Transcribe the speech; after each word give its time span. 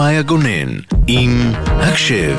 מאיה 0.00 0.22
גונן 0.22 0.78
עם 1.06 1.52
הקשב. 1.66 2.38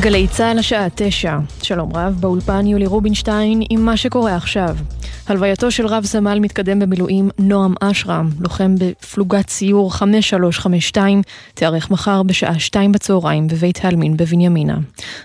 גלי 0.00 0.28
צה"ל 0.28 0.58
השעה 0.58 0.86
תשע. 0.94 1.38
שלום 1.62 1.96
רב, 1.96 2.16
באולפן 2.20 2.66
יולי 2.66 2.86
רובינשטיין 2.86 3.62
עם 3.70 3.84
מה 3.84 3.96
שקורה 3.96 4.36
עכשיו. 4.36 4.76
הלווייתו 5.28 5.70
של 5.70 5.86
רב 5.86 6.04
סמל 6.04 6.38
מתקדם 6.38 6.78
במילואים 6.78 7.30
נועם 7.38 7.74
אשרם, 7.80 8.30
לוחם 8.40 8.74
בפלוגת 8.78 9.50
סיור 9.50 9.94
5352, 9.94 11.22
תיארך 11.54 11.90
מחר 11.90 12.22
בשעה 12.22 12.58
שתיים 12.58 12.92
בצהריים 12.92 13.46
בבית 13.46 13.84
העלמין 13.84 14.16
בבנימינה. 14.16 14.78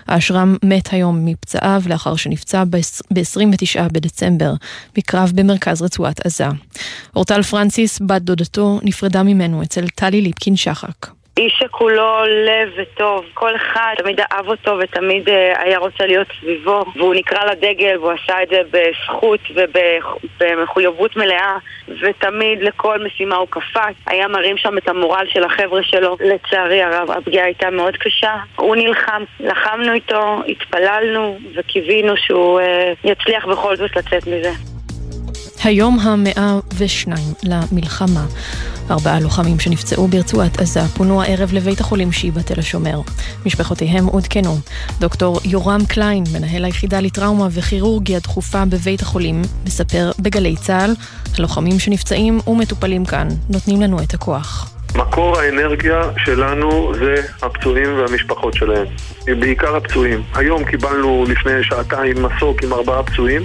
אשרם 0.06 0.56
מת 0.64 0.92
היום 0.92 1.24
מפצעיו 1.24 1.82
לאחר 1.86 2.16
שנפצע 2.16 2.64
ב-29 2.64 3.92
בדצמבר, 3.92 4.54
בקרב 4.96 5.32
במרכז 5.34 5.82
רצועת 5.82 6.26
עזה. 6.26 6.46
אורטל 7.16 7.42
פרנסיס, 7.42 8.00
בת 8.06 8.22
דודתו, 8.22 8.80
נפרדה 8.82 9.22
ממנו 9.22 9.62
אצל 9.62 9.88
טלי 9.88 10.20
ליפקין 10.20 10.56
שחק. 10.56 11.21
איש 11.36 11.52
שכולו 11.58 12.24
לב 12.46 12.72
וטוב, 12.76 13.24
כל 13.34 13.56
אחד 13.56 13.94
תמיד 13.96 14.20
אהב 14.20 14.48
אותו 14.48 14.78
ותמיד 14.80 15.28
אה, 15.28 15.62
היה 15.62 15.78
רוצה 15.78 16.06
להיות 16.06 16.26
סביבו 16.40 16.84
והוא 16.96 17.14
נקרא 17.14 17.44
לדגל 17.44 17.98
והוא 17.98 18.12
עשה 18.12 18.42
את 18.42 18.48
זה 18.48 18.60
בזכות 18.70 19.40
ובמחויבות 19.54 21.16
מלאה 21.16 21.56
ותמיד 21.88 22.62
לכל 22.62 23.04
משימה 23.04 23.36
הוא 23.36 23.46
קפץ, 23.50 23.94
היה 24.06 24.28
מרים 24.28 24.56
שם 24.56 24.78
את 24.78 24.88
המורל 24.88 25.26
של 25.28 25.44
החבר'ה 25.44 25.82
שלו. 25.82 26.16
לצערי 26.20 26.82
הרב 26.82 27.10
הפגיעה 27.10 27.44
הייתה 27.44 27.70
מאוד 27.70 27.96
קשה. 27.96 28.36
הוא 28.56 28.76
נלחם, 28.76 29.22
לחמנו 29.40 29.92
איתו, 29.92 30.42
התפללנו 30.48 31.38
וקיווינו 31.54 32.16
שהוא 32.16 32.60
אה, 32.60 32.92
יצליח 33.04 33.46
בכל 33.46 33.76
זאת 33.76 33.96
לצאת 33.96 34.26
מזה 34.26 34.50
היום 35.64 36.00
המאה 36.00 36.58
ושניים 36.78 37.32
למלחמה. 37.42 38.26
ארבעה 38.90 39.20
לוחמים 39.20 39.60
שנפצעו 39.60 40.08
ברצועת 40.08 40.60
עזה 40.60 40.88
פונו 40.88 41.22
הערב 41.22 41.52
לבית 41.52 41.80
החולים 41.80 42.12
שיבא 42.12 42.42
תל 42.42 42.60
השומר. 42.60 43.00
משפחותיהם 43.46 44.06
עודכנו. 44.06 44.58
דוקטור 45.00 45.40
יורם 45.44 45.80
קליין, 45.88 46.24
מנהל 46.32 46.64
היחידה 46.64 47.00
לטראומה 47.00 47.48
וכירורגיה 47.50 48.18
דחופה 48.18 48.64
בבית 48.64 49.02
החולים, 49.02 49.42
מספר 49.66 50.12
בגלי 50.18 50.56
צה"ל, 50.56 50.94
הלוחמים 51.38 51.78
שנפצעים 51.78 52.40
ומטופלים 52.46 53.04
כאן 53.04 53.28
נותנים 53.48 53.82
לנו 53.82 54.02
את 54.02 54.14
הכוח. 54.14 54.81
מקור 54.96 55.38
האנרגיה 55.38 56.02
שלנו 56.16 56.92
זה 56.94 57.14
הפצועים 57.42 57.98
והמשפחות 57.98 58.54
שלהם, 58.54 58.86
בעיקר 59.26 59.76
הפצועים. 59.76 60.22
היום 60.34 60.64
קיבלנו 60.64 61.24
לפני 61.28 61.64
שעתיים 61.64 62.16
מסוק 62.22 62.64
עם 62.64 62.72
ארבעה 62.72 63.02
פצועים, 63.02 63.42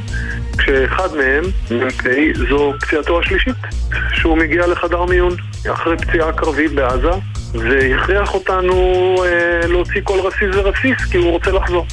כשאחד 0.57 1.15
מהם, 1.15 1.43
מ"פ, 1.71 2.03
זו 2.49 2.73
פציעתו 2.79 3.19
השלישית, 3.19 3.55
שהוא 4.13 4.37
מגיע 4.37 4.67
לחדר 4.67 5.05
מיון 5.05 5.33
אחרי 5.71 5.97
פציעה 5.97 6.33
קרבית 6.33 6.71
בעזה, 6.71 7.11
והכריח 7.53 8.33
אותנו 8.33 9.15
אה, 9.25 9.67
להוציא 9.67 10.01
כל 10.03 10.19
רסיס 10.19 10.55
ורסיס 10.55 11.05
כי 11.11 11.17
הוא 11.17 11.31
רוצה 11.31 11.51
לחזור. 11.51 11.85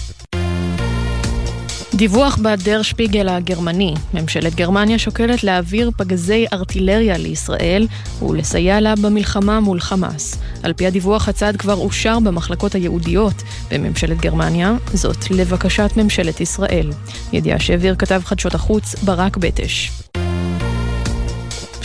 דיווח 1.97 2.39
בדר 2.42 2.83
שפיגל 2.83 3.28
הגרמני, 3.28 3.95
ממשלת 4.14 4.55
גרמניה 4.55 4.98
שוקלת 4.98 5.45
להעביר 5.45 5.91
פגזי 5.97 6.47
ארטילריה 6.53 7.19
לישראל 7.19 7.86
ולסייע 8.23 8.81
לה 8.81 8.95
במלחמה 9.03 9.61
מול 9.61 9.81
חמאס. 9.81 10.39
על 10.62 10.73
פי 10.73 10.86
הדיווח 10.86 11.28
הצעד 11.28 11.56
כבר 11.56 11.75
אושר 11.75 12.19
במחלקות 12.20 12.75
הייעודיות 12.75 13.42
בממשלת 13.70 14.20
גרמניה, 14.20 14.75
זאת 14.95 15.31
לבקשת 15.31 15.91
ממשלת 15.97 16.41
ישראל. 16.41 16.91
ידיעה 17.33 17.61
שהעביר 17.61 17.95
כתב 17.97 18.23
חדשות 18.25 18.55
החוץ 18.55 18.95
ברק 18.95 19.36
בטש. 19.36 19.91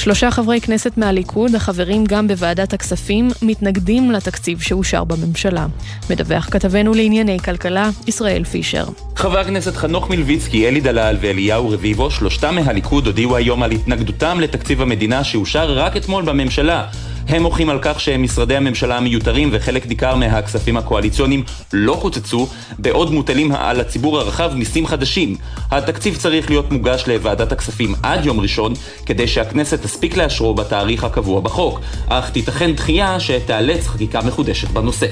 שלושה 0.10 0.32
חברי 0.32 0.62
כנסת 0.62 0.98
מהליכוד, 0.98 1.56
החברים 1.56 2.04
גם 2.06 2.28
בוועדת 2.28 2.74
הכספים, 2.74 3.28
מתנגדים 3.42 4.12
לתקציב 4.12 4.62
שאושר 4.62 5.04
בממשלה. 5.04 5.66
מדווח 6.10 6.48
כתבנו 6.52 6.94
לענייני 6.94 7.40
כלכלה, 7.40 7.90
ישראל 8.08 8.44
פישר. 8.44 8.86
חברי 9.16 9.42
הכנסת 9.42 9.76
חנוך 9.76 10.10
מלביצקי, 10.10 10.68
אלי 10.68 10.82
דלל 10.82 11.18
ואליהו 11.22 11.70
רביבו, 11.70 12.12
שלושתם 12.12 12.56
מהליכוד 12.56 13.08
הודיעו 13.08 13.36
היום 13.36 13.64
על 13.64 13.72
התנגדותם 13.72 14.40
לתקציב 14.40 14.82
המדינה 14.82 15.24
שאושר 15.24 15.74
רק 15.80 15.98
אתמול 15.98 16.24
בממשלה. 16.24 16.88
הם 17.30 17.42
מוחים 17.44 17.70
על 17.70 17.80
כך 17.82 18.00
שמשרדי 18.00 18.56
הממשלה 18.56 18.98
המיותרים 18.98 19.50
וחלק 19.52 19.88
ניכר 19.88 20.16
מהכספים 20.16 20.78
הקואליציוניים 20.78 21.44
לא 21.74 21.98
קוצצו, 22.02 22.48
בעוד 22.80 23.12
מוטלים 23.12 23.52
על 23.52 23.80
הציבור 23.80 24.20
הרחב 24.20 24.52
מיסים 24.56 24.88
חדשים. 24.88 25.36
התקציב 25.72 26.18
צריך 26.18 26.50
להיות 26.50 26.72
מוגש 26.72 27.04
לוועדת 27.08 27.52
הכספים 27.52 27.96
עד 28.04 28.26
יום 28.26 28.40
ראשון, 28.40 28.74
כדי 29.06 29.28
שהכנסת 29.28 29.82
תספיק 29.82 30.18
לאשרו 30.18 30.54
בתאריך 30.54 31.04
הקבוע 31.04 31.42
בחוק, 31.42 31.80
אך 32.08 32.30
תיתכן 32.30 32.72
דחייה 32.74 33.20
שתאלץ 33.20 33.88
חקיקה 33.88 34.20
מחודשת 34.22 34.68
בנושא. 34.68 35.08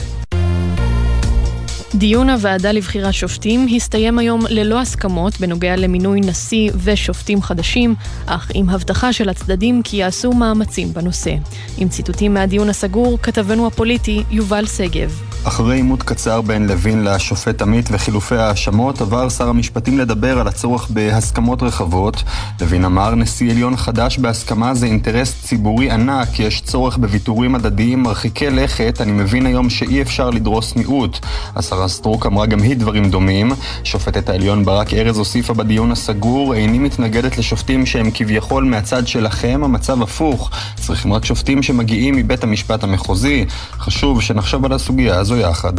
דיון 1.97 2.29
הוועדה 2.29 2.71
לבחירת 2.71 3.13
שופטים 3.13 3.67
הסתיים 3.75 4.19
היום 4.19 4.41
ללא 4.49 4.81
הסכמות 4.81 5.39
בנוגע 5.39 5.75
למינוי 5.75 6.19
נשיא 6.19 6.71
ושופטים 6.83 7.41
חדשים, 7.41 7.95
אך 8.25 8.51
עם 8.53 8.69
הבטחה 8.69 9.13
של 9.13 9.29
הצדדים 9.29 9.81
כי 9.83 9.97
יעשו 9.97 10.31
מאמצים 10.31 10.93
בנושא. 10.93 11.35
עם 11.77 11.89
ציטוטים 11.89 12.33
מהדיון 12.33 12.69
הסגור, 12.69 13.17
כתבנו 13.21 13.67
הפוליטי 13.67 14.23
יובל 14.31 14.65
שגב. 14.65 15.21
אחרי 15.43 15.75
עימות 15.75 16.03
קצר 16.03 16.41
בין 16.41 16.67
לוין 16.67 17.03
לשופט 17.03 17.61
עמית 17.61 17.89
וחילופי 17.91 18.35
האשמות, 18.35 19.01
עבר 19.01 19.29
שר 19.29 19.49
המשפטים 19.49 19.99
לדבר 19.99 20.39
על 20.39 20.47
הצורך 20.47 20.89
בהסכמות 20.89 21.63
רחבות. 21.63 22.23
לוין 22.61 22.85
אמר, 22.85 23.15
נשיא 23.15 23.51
עליון 23.51 23.77
חדש 23.77 24.17
בהסכמה 24.17 24.73
זה 24.73 24.85
אינטרס 24.85 25.35
ציבורי 25.43 25.91
ענק, 25.91 26.39
יש 26.39 26.61
צורך 26.61 26.97
בוויתורים 26.97 27.55
הדדיים 27.55 28.03
מרחיקי 28.03 28.49
לכת, 28.49 29.01
אני 29.01 29.11
מבין 29.11 29.45
היום 29.45 29.69
שאי 29.69 30.01
אפשר 30.01 30.29
לדרוס 30.29 30.75
מיעוט. 30.75 31.19
השרה 31.55 31.87
סטרוק 31.87 32.25
אמרה 32.25 32.45
גם 32.45 32.61
היא 32.61 32.77
דברים 32.77 33.09
דומים. 33.09 33.51
שופטת 33.83 34.29
העליון 34.29 34.65
ברק 34.65 34.93
ארז 34.93 35.17
הוסיפה 35.17 35.53
בדיון 35.53 35.91
הסגור, 35.91 36.53
איני 36.53 36.79
מתנגדת 36.79 37.37
לשופטים 37.37 37.85
שהם 37.85 38.11
כביכול 38.13 38.63
מהצד 38.63 39.07
שלכם, 39.07 39.61
המצב 39.63 40.01
הפוך. 40.01 40.49
צריכים 40.75 41.13
רק 41.13 41.25
שופטים 41.25 41.63
שמגיעים 41.63 42.15
מבית 42.15 42.43
המשפט 42.43 42.83
המחוזי. 42.83 43.45
חשוב 43.79 44.21
שנחשוב 44.21 44.65
על 44.65 44.73
הסוגיה 44.73 45.19
הזו 45.19 45.36
יחד. 45.37 45.73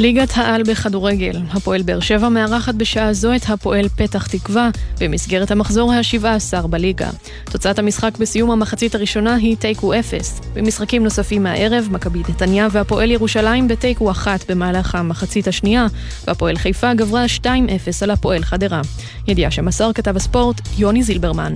ליגת 0.00 0.32
העל 0.34 0.62
בכדורגל, 0.62 1.40
הפועל 1.52 1.82
באר 1.82 2.00
שבע 2.00 2.28
מארחת 2.28 2.74
בשעה 2.74 3.12
זו 3.12 3.34
את 3.34 3.42
הפועל 3.48 3.88
פתח 3.88 4.26
תקווה 4.26 4.70
במסגרת 5.00 5.50
המחזור 5.50 5.92
ה-17 5.92 6.66
בליגה. 6.66 7.10
תוצאת 7.44 7.78
המשחק 7.78 8.18
בסיום 8.18 8.50
המחצית 8.50 8.94
הראשונה 8.94 9.34
היא 9.34 9.56
תיקו 9.56 9.94
0. 10.00 10.40
במשחקים 10.54 11.04
נוספים 11.04 11.42
מהערב, 11.42 11.88
מכבי 11.90 12.22
נתניה 12.28 12.68
והפועל 12.70 13.10
ירושלים 13.10 13.68
בתיקו 13.68 14.10
1 14.10 14.50
במהלך 14.50 14.94
המחצית 14.94 15.48
השנייה, 15.48 15.86
והפועל 16.26 16.56
חיפה 16.56 16.94
גברה 16.94 17.24
2-0 17.42 17.46
על 18.02 18.10
הפועל 18.10 18.44
חדרה. 18.44 18.80
ידיעה 19.28 19.50
שמסר 19.50 19.92
כתב 19.92 20.16
הספורט 20.16 20.60
יוני 20.78 21.02
זילברמן. 21.02 21.54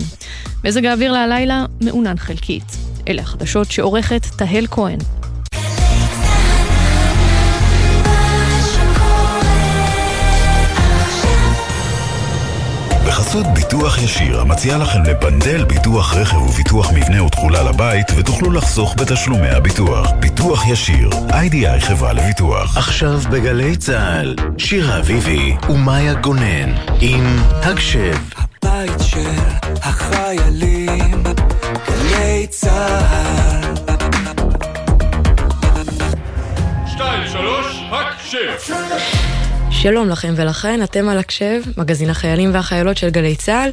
מזג 0.65 0.85
האוויר 0.85 1.13
להלילה 1.13 1.65
מעונן 1.81 2.17
חלקית. 2.17 2.77
אלה 3.09 3.23
החדשות 3.23 3.71
שעורכת 3.71 4.27
תהל 4.37 4.67
כהן. 4.67 4.99
בחסות 13.35 13.55
ביטוח 13.55 13.99
ישיר, 13.99 14.41
המציע 14.41 14.79
לכם 14.79 15.03
לפנדל 15.03 15.65
ביטוח 15.65 16.15
רכב 16.15 16.37
וביטוח 16.37 16.93
מבנה 16.93 17.23
ותכולה 17.23 17.63
לבית, 17.63 18.07
ותוכלו 18.17 18.53
לחסוך 18.53 18.95
בתשלומי 18.99 19.49
הביטוח. 19.49 20.11
ביטוח 20.21 20.67
ישיר, 20.67 21.11
איי-די-איי 21.33 21.81
חברה 21.81 22.13
לביטוח. 22.13 22.77
עכשיו 22.77 23.19
בגלי 23.31 23.77
צה"ל, 23.77 24.37
שירה 24.59 24.99
אביבי 24.99 25.57
ומאיה 25.69 26.15
גונן, 26.15 26.75
עם 27.01 27.37
הגשב. 27.63 28.17
הבית 28.37 29.01
של 29.01 29.41
החיילים, 29.83 31.23
גלי 31.89 32.47
צה"ל. 32.51 33.75
שתיים, 36.87 37.29
שלוש, 37.33 37.83
הקשב. 37.91 38.75
שלום 39.85 40.09
לכם 40.09 40.35
ולכן, 40.37 40.83
אתם 40.83 41.09
על 41.09 41.19
הקשב, 41.19 41.63
מגזין 41.77 42.11
החיילים 42.11 42.51
והחיילות 42.55 42.97
של 42.97 43.11
גלי 43.11 43.37
צה"ל. 43.37 43.71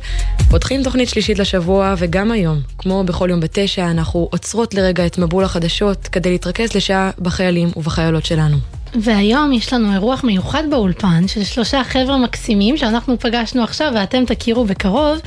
פותחים 0.49 0.83
תוכנית 0.83 1.09
שלישית 1.09 1.39
לשבוע, 1.39 1.93
וגם 1.97 2.31
היום, 2.31 2.59
כמו 2.77 3.03
בכל 3.03 3.29
יום 3.29 3.39
בתשע, 3.39 3.91
אנחנו 3.91 4.27
עוצרות 4.31 4.73
לרגע 4.73 5.05
את 5.05 5.17
מבול 5.17 5.43
החדשות 5.43 6.07
כדי 6.07 6.31
להתרכז 6.31 6.75
לשעה 6.75 7.11
בחיילים 7.19 7.69
ובחיילות 7.75 8.25
שלנו. 8.25 8.57
והיום 8.99 9.53
יש 9.53 9.73
לנו 9.73 9.93
אירוח 9.93 10.23
מיוחד 10.23 10.63
באולפן 10.69 11.27
של 11.27 11.43
שלושה 11.43 11.83
חבר'ה 11.83 12.17
מקסימים 12.17 12.77
שאנחנו 12.77 13.19
פגשנו 13.19 13.63
עכשיו 13.63 13.91
ואתם 13.95 14.25
תכירו 14.25 14.65
בקרוב. 14.65 15.19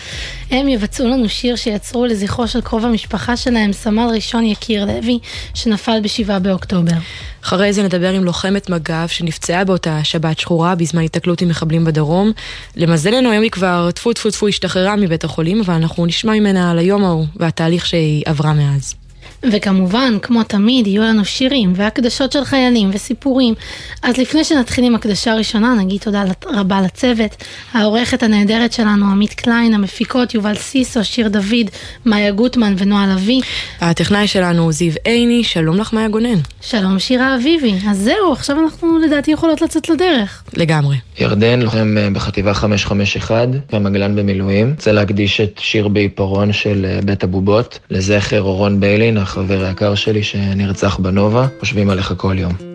הם 0.50 0.68
יבצעו 0.68 1.08
לנו 1.08 1.28
שיר 1.28 1.56
שיצרו 1.56 2.06
לזכרו 2.06 2.48
של 2.48 2.60
קרוב 2.60 2.84
המשפחה 2.84 3.36
שלהם, 3.36 3.72
סמל 3.72 4.08
ראשון 4.14 4.44
יקיר 4.44 4.84
לוי, 4.84 5.18
שנפל 5.54 6.00
בשבעה 6.02 6.38
באוקטובר. 6.38 6.96
אחרי 7.42 7.72
זה 7.72 7.82
נדבר 7.82 8.12
עם 8.12 8.24
לוחמת 8.24 8.70
מג"ב 8.70 9.06
שנפצעה 9.06 9.64
באותה 9.64 10.04
שבת 10.04 10.38
שחורה 10.38 10.74
בזמן 10.74 11.02
התקלות 11.02 11.40
עם 11.40 11.48
מחבלים 11.48 11.84
בדרום. 11.84 12.32
למזלנו 12.76 13.30
היום 13.30 13.42
היא 13.42 13.50
כבר 13.50 13.90
טפו 13.90 14.12
טפו 14.12 14.30
טפו 14.30 14.48
השתחררה 14.48 14.96
מבית 14.96 15.24
החולים, 15.24 15.60
אבל 15.60 15.74
אנחנו 15.74 16.06
נשמע 16.06 16.32
ממנה 16.32 16.70
על 16.70 16.78
היום 16.78 17.04
ההוא 17.04 17.26
והתהליך 17.36 17.86
שהיא 17.86 18.22
עברה 18.26 18.52
מאז. 18.52 19.03
וכמובן, 19.52 20.18
כמו 20.22 20.42
תמיד, 20.42 20.86
יהיו 20.86 21.02
לנו 21.02 21.24
שירים 21.24 21.72
והקדשות 21.76 22.32
של 22.32 22.44
חיילים 22.44 22.90
וסיפורים. 22.92 23.54
אז 24.02 24.16
לפני 24.18 24.44
שנתחיל 24.44 24.84
עם 24.84 24.94
הקדשה 24.94 25.32
הראשונה, 25.32 25.74
נגיד 25.74 26.00
תודה 26.00 26.24
רבה 26.46 26.80
לצוות, 26.80 27.44
העורכת 27.72 28.22
הנהדרת 28.22 28.72
שלנו, 28.72 29.06
עמית 29.06 29.34
קליין, 29.34 29.74
המפיקות 29.74 30.34
יובל 30.34 30.54
סיסו, 30.54 31.04
שיר 31.04 31.28
דוד, 31.28 31.70
מאיה 32.06 32.32
גוטמן 32.32 32.74
ונועה 32.78 33.06
לביא. 33.14 33.42
הטכנאי 33.80 34.26
שלנו 34.26 34.72
זיו 34.72 34.92
עיני, 35.04 35.44
שלום 35.44 35.76
לך 35.76 35.92
מאיה 35.92 36.08
גונן. 36.08 36.38
שלום 36.60 36.98
שירה 36.98 37.36
אביבי. 37.36 37.74
אז 37.88 37.98
זהו, 37.98 38.32
עכשיו 38.32 38.56
אנחנו 38.60 38.98
לדעתי 38.98 39.30
יכולות 39.30 39.62
לצאת 39.62 39.88
לדרך. 39.88 40.42
לגמרי. 40.56 40.96
ירדן, 41.18 41.60
לוחם 41.60 41.94
אה, 41.98 42.08
בחטיבה 42.10 42.54
551, 42.54 43.48
ומגלן 43.72 44.16
במילואים. 44.16 44.70
רוצה 44.76 44.92
להקדיש 44.92 45.40
את 45.40 45.58
שיר 45.58 45.88
בעיפרון 45.88 46.52
של 46.52 46.86
אה, 46.88 46.98
בית 47.04 47.24
הבובות, 47.24 47.78
לזכר 47.90 48.42
אורון 48.42 48.80
ביילין, 48.80 49.18
החבר 49.34 49.64
היקר 49.64 49.94
שלי 49.94 50.22
שנרצח 50.22 50.96
בנובה, 50.96 51.46
חושבים 51.60 51.90
עליך 51.90 52.14
כל 52.16 52.34
יום. 52.38 52.73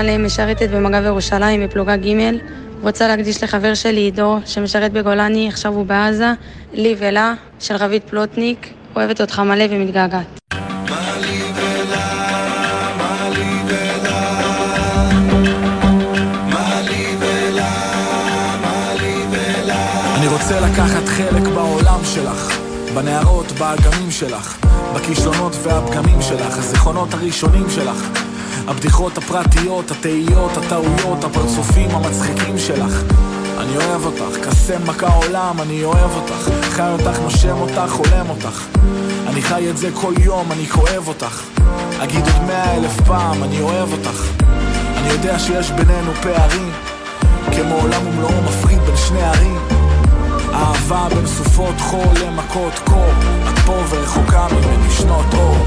אלמלא, 0.00 0.18
משרתת 0.18 0.70
במג"ב 0.70 1.04
ירושלים 1.04 1.64
בפלוגה 1.64 1.96
ג', 1.96 2.30
רוצה 2.82 3.08
להקדיש 3.08 3.42
לחבר 3.42 3.74
שלי 3.74 4.00
עידו, 4.00 4.38
שמשרת 4.46 4.92
בגולני, 4.92 5.48
עכשיו 5.48 5.72
הוא 5.72 5.86
בעזה, 5.86 6.32
לי 6.72 6.94
ולה, 6.98 7.34
של 7.60 7.76
רבית 7.76 8.04
פלוטניק, 8.04 8.68
אוהבת 8.96 9.20
אותך 9.20 9.38
מלא 9.38 9.64
ומתגעגעת. 9.70 10.26
בנערות, 22.94 23.52
באגמים 23.52 24.10
שלך, 24.10 24.58
בכישלונות 24.94 25.52
והפגמים 25.62 26.22
שלך, 26.22 26.58
הזיכרונות 26.58 27.14
הראשונים 27.14 27.70
שלך. 27.70 28.23
הבדיחות 28.68 29.18
הפרטיות, 29.18 29.90
התהיות, 29.90 30.56
הטעויות, 30.56 31.24
הפרצופים 31.24 31.90
המצחיקים 31.90 32.58
שלך. 32.58 33.02
אני 33.58 33.76
אוהב 33.76 34.04
אותך, 34.04 34.48
קסם 34.48 34.88
מכה 34.88 35.14
עולם, 35.14 35.60
אני 35.60 35.84
אוהב 35.84 36.10
אותך, 36.14 36.48
חי 36.70 36.90
אותך, 36.92 37.20
נושם 37.20 37.56
אותך, 37.60 37.82
חולם 37.88 38.30
אותך. 38.30 38.66
אני 39.26 39.42
חי 39.42 39.70
את 39.70 39.76
זה 39.76 39.90
כל 39.94 40.12
יום, 40.20 40.52
אני 40.52 40.66
כואב 40.66 41.08
אותך. 41.08 41.42
אגיד 41.98 42.24
עוד 42.24 42.42
מאה 42.46 42.76
אלף 42.76 43.00
פעם, 43.00 43.44
אני 43.44 43.60
אוהב 43.60 43.92
אותך. 43.92 44.26
אני 44.96 45.08
יודע 45.08 45.38
שיש 45.38 45.70
בינינו 45.70 46.12
פערים, 46.22 46.72
כמו 47.56 47.74
עולם 47.74 48.06
ומלואו 48.06 48.42
מפריד 48.42 48.80
בין 48.80 48.96
שני 48.96 49.22
ערים. 49.22 49.60
אהבה 50.52 51.08
בין 51.14 51.26
סופות 51.26 51.80
חול 51.80 52.14
למכות 52.26 52.78
קור, 52.84 53.10
את 53.48 53.58
פה 53.58 53.76
ורחוקה 53.90 54.46
ממני 54.52 54.90
שנות 54.90 55.34
אור. 55.34 55.66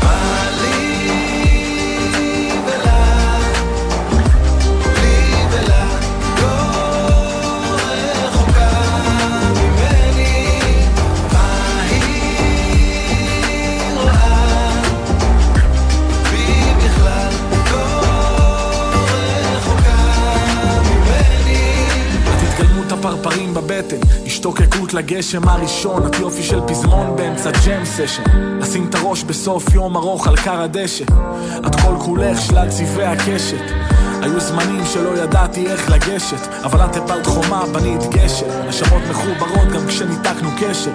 פרפרים 23.08 23.54
בבטן, 23.54 23.98
השתוקקות 24.26 24.94
לגשם 24.94 25.48
הראשון, 25.48 26.08
את 26.08 26.16
יופי 26.16 26.44
של 26.44 26.60
פזמון 26.68 27.16
באמצע 27.16 27.52
ג'ם 27.52 27.86
סשן. 27.86 28.24
לשים 28.62 28.88
את 28.90 28.96
הראש 28.96 29.24
בסוף 29.24 29.74
יום 29.74 29.98
ארוך 29.98 30.28
על 30.28 30.36
כר 30.36 30.62
הדשא, 30.62 31.06
את 31.68 31.76
כל 31.76 31.96
כולך 32.00 32.42
שלל 32.42 32.70
צבעי 32.70 33.06
הקשת. 33.06 33.64
היו 34.22 34.40
זמנים 34.40 34.86
שלא 34.86 35.18
ידעתי 35.18 35.68
איך 35.68 35.90
לגשת, 35.90 36.48
אבל 36.64 36.86
את 36.86 36.96
הפלת 36.96 37.26
חומה, 37.26 37.64
בנית 37.74 38.02
גשר. 38.10 38.68
נשמות 38.68 39.02
מחוברות 39.10 39.68
גם 39.74 39.88
כשניתקנו 39.88 40.50
קשר. 40.60 40.92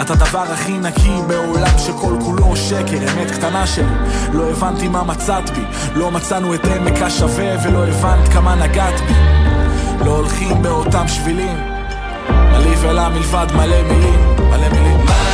את 0.00 0.10
הדבר 0.10 0.44
הכי 0.52 0.72
נקי 0.72 1.18
בעולם 1.28 1.78
שכל 1.78 2.16
כולו 2.24 2.56
שקר, 2.56 2.98
אמת 3.12 3.30
קטנה 3.30 3.66
שלי. 3.66 3.94
לא 4.32 4.50
הבנתי 4.50 4.88
מה 4.88 5.02
מצאת 5.02 5.50
בי, 5.50 5.64
לא 5.94 6.10
מצאנו 6.10 6.54
את 6.54 6.64
עמק 6.64 7.02
השווה 7.02 7.56
ולא 7.64 7.86
הבנת 7.86 8.28
כמה 8.28 8.54
נגעת 8.54 9.00
בי. 9.00 9.55
לא 10.04 10.10
הולכים 10.10 10.62
באותם 10.62 11.08
שבילים, 11.08 11.56
מלא 12.28 12.76
ולה 12.80 13.08
מלבד 13.08 13.46
מלא 13.54 13.82
מילים, 13.82 14.20
מלא 14.50 14.68
מילים. 14.68 15.25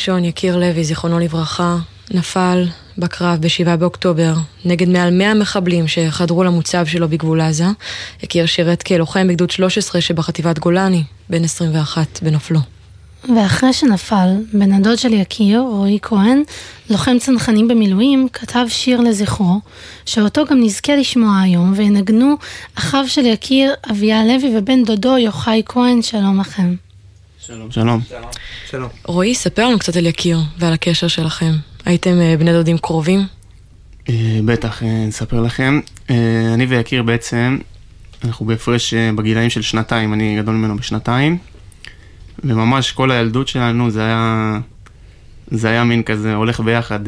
ראשון 0.00 0.24
יקיר 0.24 0.56
לוי, 0.56 0.84
זיכרונו 0.84 1.18
לברכה, 1.18 1.76
נפל 2.10 2.66
בקרב 2.98 3.38
ב-7 3.40 3.76
באוקטובר 3.76 4.34
נגד 4.64 4.88
מעל 4.88 5.10
100 5.10 5.34
מחבלים 5.34 5.88
שחדרו 5.88 6.44
למוצב 6.44 6.86
שלו 6.86 7.08
בגבול 7.08 7.40
עזה. 7.40 7.64
יקיר 8.22 8.46
שירת 8.46 8.82
כלוחם 8.82 9.28
בגדוד 9.28 9.50
13 9.50 10.00
שבחטיבת 10.00 10.58
גולני, 10.58 11.04
בן 11.30 11.44
21 11.44 12.20
בנופלו. 12.22 12.60
ואחרי 13.36 13.72
שנפל, 13.72 14.28
בן 14.52 14.72
הדוד 14.72 14.98
של 14.98 15.12
יקיר, 15.12 15.60
רועי 15.60 15.98
כהן, 16.02 16.42
לוחם 16.90 17.18
צנחנים 17.18 17.68
במילואים, 17.68 18.28
כתב 18.32 18.66
שיר 18.68 19.00
לזכרו, 19.00 19.60
שאותו 20.06 20.44
גם 20.50 20.62
נזכה 20.62 20.96
לשמוע 20.96 21.40
היום, 21.40 21.72
וינגנו 21.76 22.34
אחיו 22.74 23.04
של 23.08 23.26
יקיר, 23.26 23.74
אביה 23.90 24.24
לוי, 24.24 24.58
ובן 24.58 24.84
דודו, 24.84 25.18
יוחאי 25.18 25.62
כהן, 25.66 26.02
שלום 26.02 26.40
לכם. 26.40 26.89
שלום. 27.46 27.70
שלום. 27.70 28.00
שלום. 28.70 28.88
רועי, 29.04 29.34
ספר 29.34 29.68
לנו 29.68 29.78
קצת 29.78 29.96
על 29.96 30.06
יקיר 30.06 30.38
ועל 30.58 30.72
הקשר 30.72 31.08
שלכם. 31.08 31.52
הייתם 31.84 32.20
אה, 32.20 32.36
בני 32.38 32.52
דודים 32.52 32.78
קרובים? 32.78 33.20
אה, 34.08 34.40
בטח, 34.44 34.82
אה, 34.82 35.06
נספר 35.08 35.40
לכם. 35.40 35.80
אני 36.54 36.66
ויקיר 36.68 37.02
בעצם, 37.02 37.58
אנחנו 38.24 38.46
בהפרש 38.46 38.94
בגילאים 38.94 39.50
של 39.50 39.62
שנתיים, 39.62 40.14
אני 40.14 40.36
גדול 40.38 40.54
ממנו 40.54 40.76
בשנתיים. 40.76 41.38
וממש 42.44 42.92
כל 42.92 43.10
הילדות 43.10 43.48
שלנו 43.48 43.90
זה 43.90 44.02
היה, 44.02 44.58
זה 45.50 45.68
היה 45.68 45.84
מין 45.84 46.02
כזה 46.02 46.34
הולך 46.34 46.60
ביחד, 46.60 47.00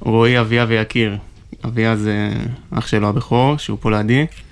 רועי, 0.00 0.40
אביה 0.40 0.64
ויקיר. 0.68 1.16
אביה 1.64 1.96
זה 1.96 2.30
אח 2.70 2.86
שלו 2.86 3.08
הבכור, 3.08 3.56
שהוא 3.56 3.78
פה 3.80 3.90
לידי. 3.90 4.20
אה, 4.20 4.47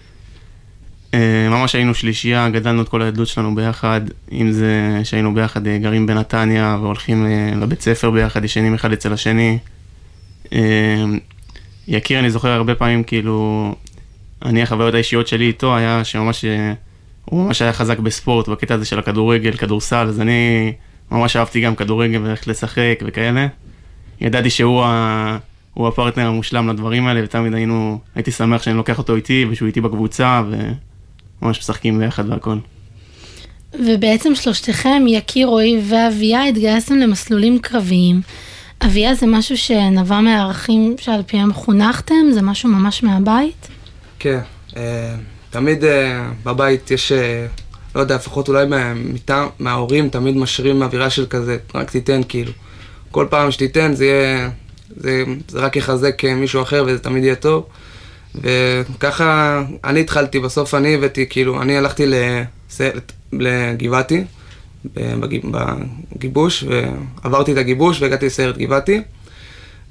ממש 1.50 1.74
היינו 1.74 1.94
שלישייה, 1.94 2.48
גדלנו 2.48 2.82
את 2.82 2.88
כל 2.88 3.02
הילדות 3.02 3.28
שלנו 3.28 3.54
ביחד, 3.54 4.00
אם 4.32 4.52
זה 4.52 5.00
שהיינו 5.04 5.34
ביחד 5.34 5.66
אה, 5.66 5.78
גרים 5.78 6.06
בנתניה 6.06 6.78
והולכים 6.80 7.26
אה, 7.26 7.52
לבית 7.60 7.80
ספר 7.80 8.10
ביחד, 8.10 8.44
ישנים 8.44 8.74
אחד 8.74 8.92
אצל 8.92 9.12
השני. 9.12 9.58
יקיר, 11.88 12.18
אני 12.18 12.30
זוכר 12.30 12.48
הרבה 12.48 12.74
פעמים, 12.74 13.02
כאילו, 13.02 13.74
אני, 14.44 14.62
החוויות 14.62 14.94
האישיות 14.94 15.28
שלי 15.28 15.46
איתו 15.46 15.76
היה 15.76 16.04
שממש, 16.04 16.44
הוא 17.24 17.44
ממש 17.44 17.62
היה 17.62 17.72
חזק 17.72 17.98
בספורט, 17.98 18.48
בקטע 18.48 18.74
הזה 18.74 18.84
של 18.84 18.98
הכדורגל, 18.98 19.56
כדורסל, 19.56 20.06
אז 20.08 20.20
אני 20.20 20.72
ממש 21.10 21.36
אהבתי 21.36 21.60
גם 21.60 21.74
כדורגל 21.76 22.20
וללכת 22.22 22.46
לשחק 22.46 22.98
וכאלה. 23.06 23.46
ידעתי 24.20 24.50
שהוא 24.50 24.82
ה... 24.84 25.38
הוא 25.74 25.88
הפרטנר 25.88 26.26
המושלם 26.26 26.68
לדברים 26.68 27.06
האלה, 27.06 27.20
ותמיד 27.24 27.54
היינו, 27.54 27.98
הייתי 28.14 28.30
שמח 28.30 28.62
שאני 28.62 28.76
לוקח 28.76 28.98
אותו 28.98 29.16
איתי, 29.16 29.46
ושהוא 29.50 29.66
איתי 29.66 29.80
בקבוצה, 29.80 30.42
ו... 30.50 30.72
ממש 31.42 31.58
משחקים 31.58 31.98
ביחד 31.98 32.30
והכל. 32.30 32.58
ובעצם 33.74 34.34
שלושתכם, 34.34 35.04
יקיר, 35.08 35.46
רועי 35.46 35.80
ואביה, 35.88 36.44
התגייסתם 36.44 36.94
למסלולים 36.94 37.58
קרביים. 37.58 38.20
אביה 38.80 39.14
זה 39.14 39.26
משהו 39.26 39.56
שנבע 39.56 40.20
מהערכים 40.20 40.94
שעל 40.98 41.22
פיהם 41.26 41.52
חונכתם? 41.52 42.14
זה 42.32 42.42
משהו 42.42 42.68
ממש 42.68 43.02
מהבית? 43.02 43.68
כן, 44.18 44.38
אה, 44.76 45.14
תמיד 45.50 45.84
אה, 45.84 46.30
בבית 46.44 46.90
יש, 46.90 47.12
אה, 47.12 47.46
לא 47.94 48.00
יודע, 48.00 48.14
לפחות 48.14 48.48
אולי 48.48 48.66
מטעם, 48.94 49.48
מההורים 49.58 50.08
תמיד 50.08 50.36
משאירים 50.36 50.82
אווירה 50.82 51.10
של 51.10 51.26
כזה, 51.26 51.56
רק 51.74 51.90
תיתן 51.90 52.20
כאילו. 52.28 52.52
כל 53.10 53.26
פעם 53.30 53.50
שתיתן 53.50 53.94
זה 53.94 54.04
יהיה, 54.04 54.50
זה, 54.96 55.24
זה 55.48 55.58
רק 55.58 55.76
יחזק 55.76 56.24
מישהו 56.24 56.62
אחר 56.62 56.84
וזה 56.86 56.98
תמיד 56.98 57.24
יהיה 57.24 57.34
טוב. 57.34 57.66
וככה 58.42 59.62
אני 59.84 60.00
התחלתי, 60.00 60.40
בסוף 60.40 60.74
אני 60.74 60.94
הבאתי, 60.94 61.26
כאילו, 61.28 61.62
אני 61.62 61.76
הלכתי 61.76 62.04
לסרט, 62.06 63.12
לגבעתי, 63.32 64.24
בגיבוש, 66.14 66.64
ועברתי 67.24 67.52
את 67.52 67.56
הגיבוש 67.56 68.02
והגעתי 68.02 68.26
לסיירת 68.26 68.58
גבעתי. 68.58 69.02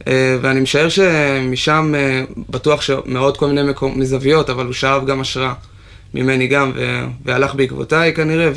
אה, 0.08 0.38
ואני 0.42 0.60
משער 0.60 0.90
שמשם 0.90 1.94
אה, 1.98 2.24
בטוח 2.50 2.82
שמאוד 2.82 3.38
כל 3.38 3.48
מיני 3.48 3.64
מקום, 3.64 4.00
מזוויות, 4.00 4.50
אבל 4.50 4.66
הוא 4.66 4.74
שאב 4.74 5.06
גם 5.06 5.22
השראה 5.22 5.54
ממני 6.14 6.48
גם, 6.48 6.72
ו... 6.76 7.06
והלך 7.26 7.56
בעקבותיי 7.56 8.14
כנראה, 8.14 8.52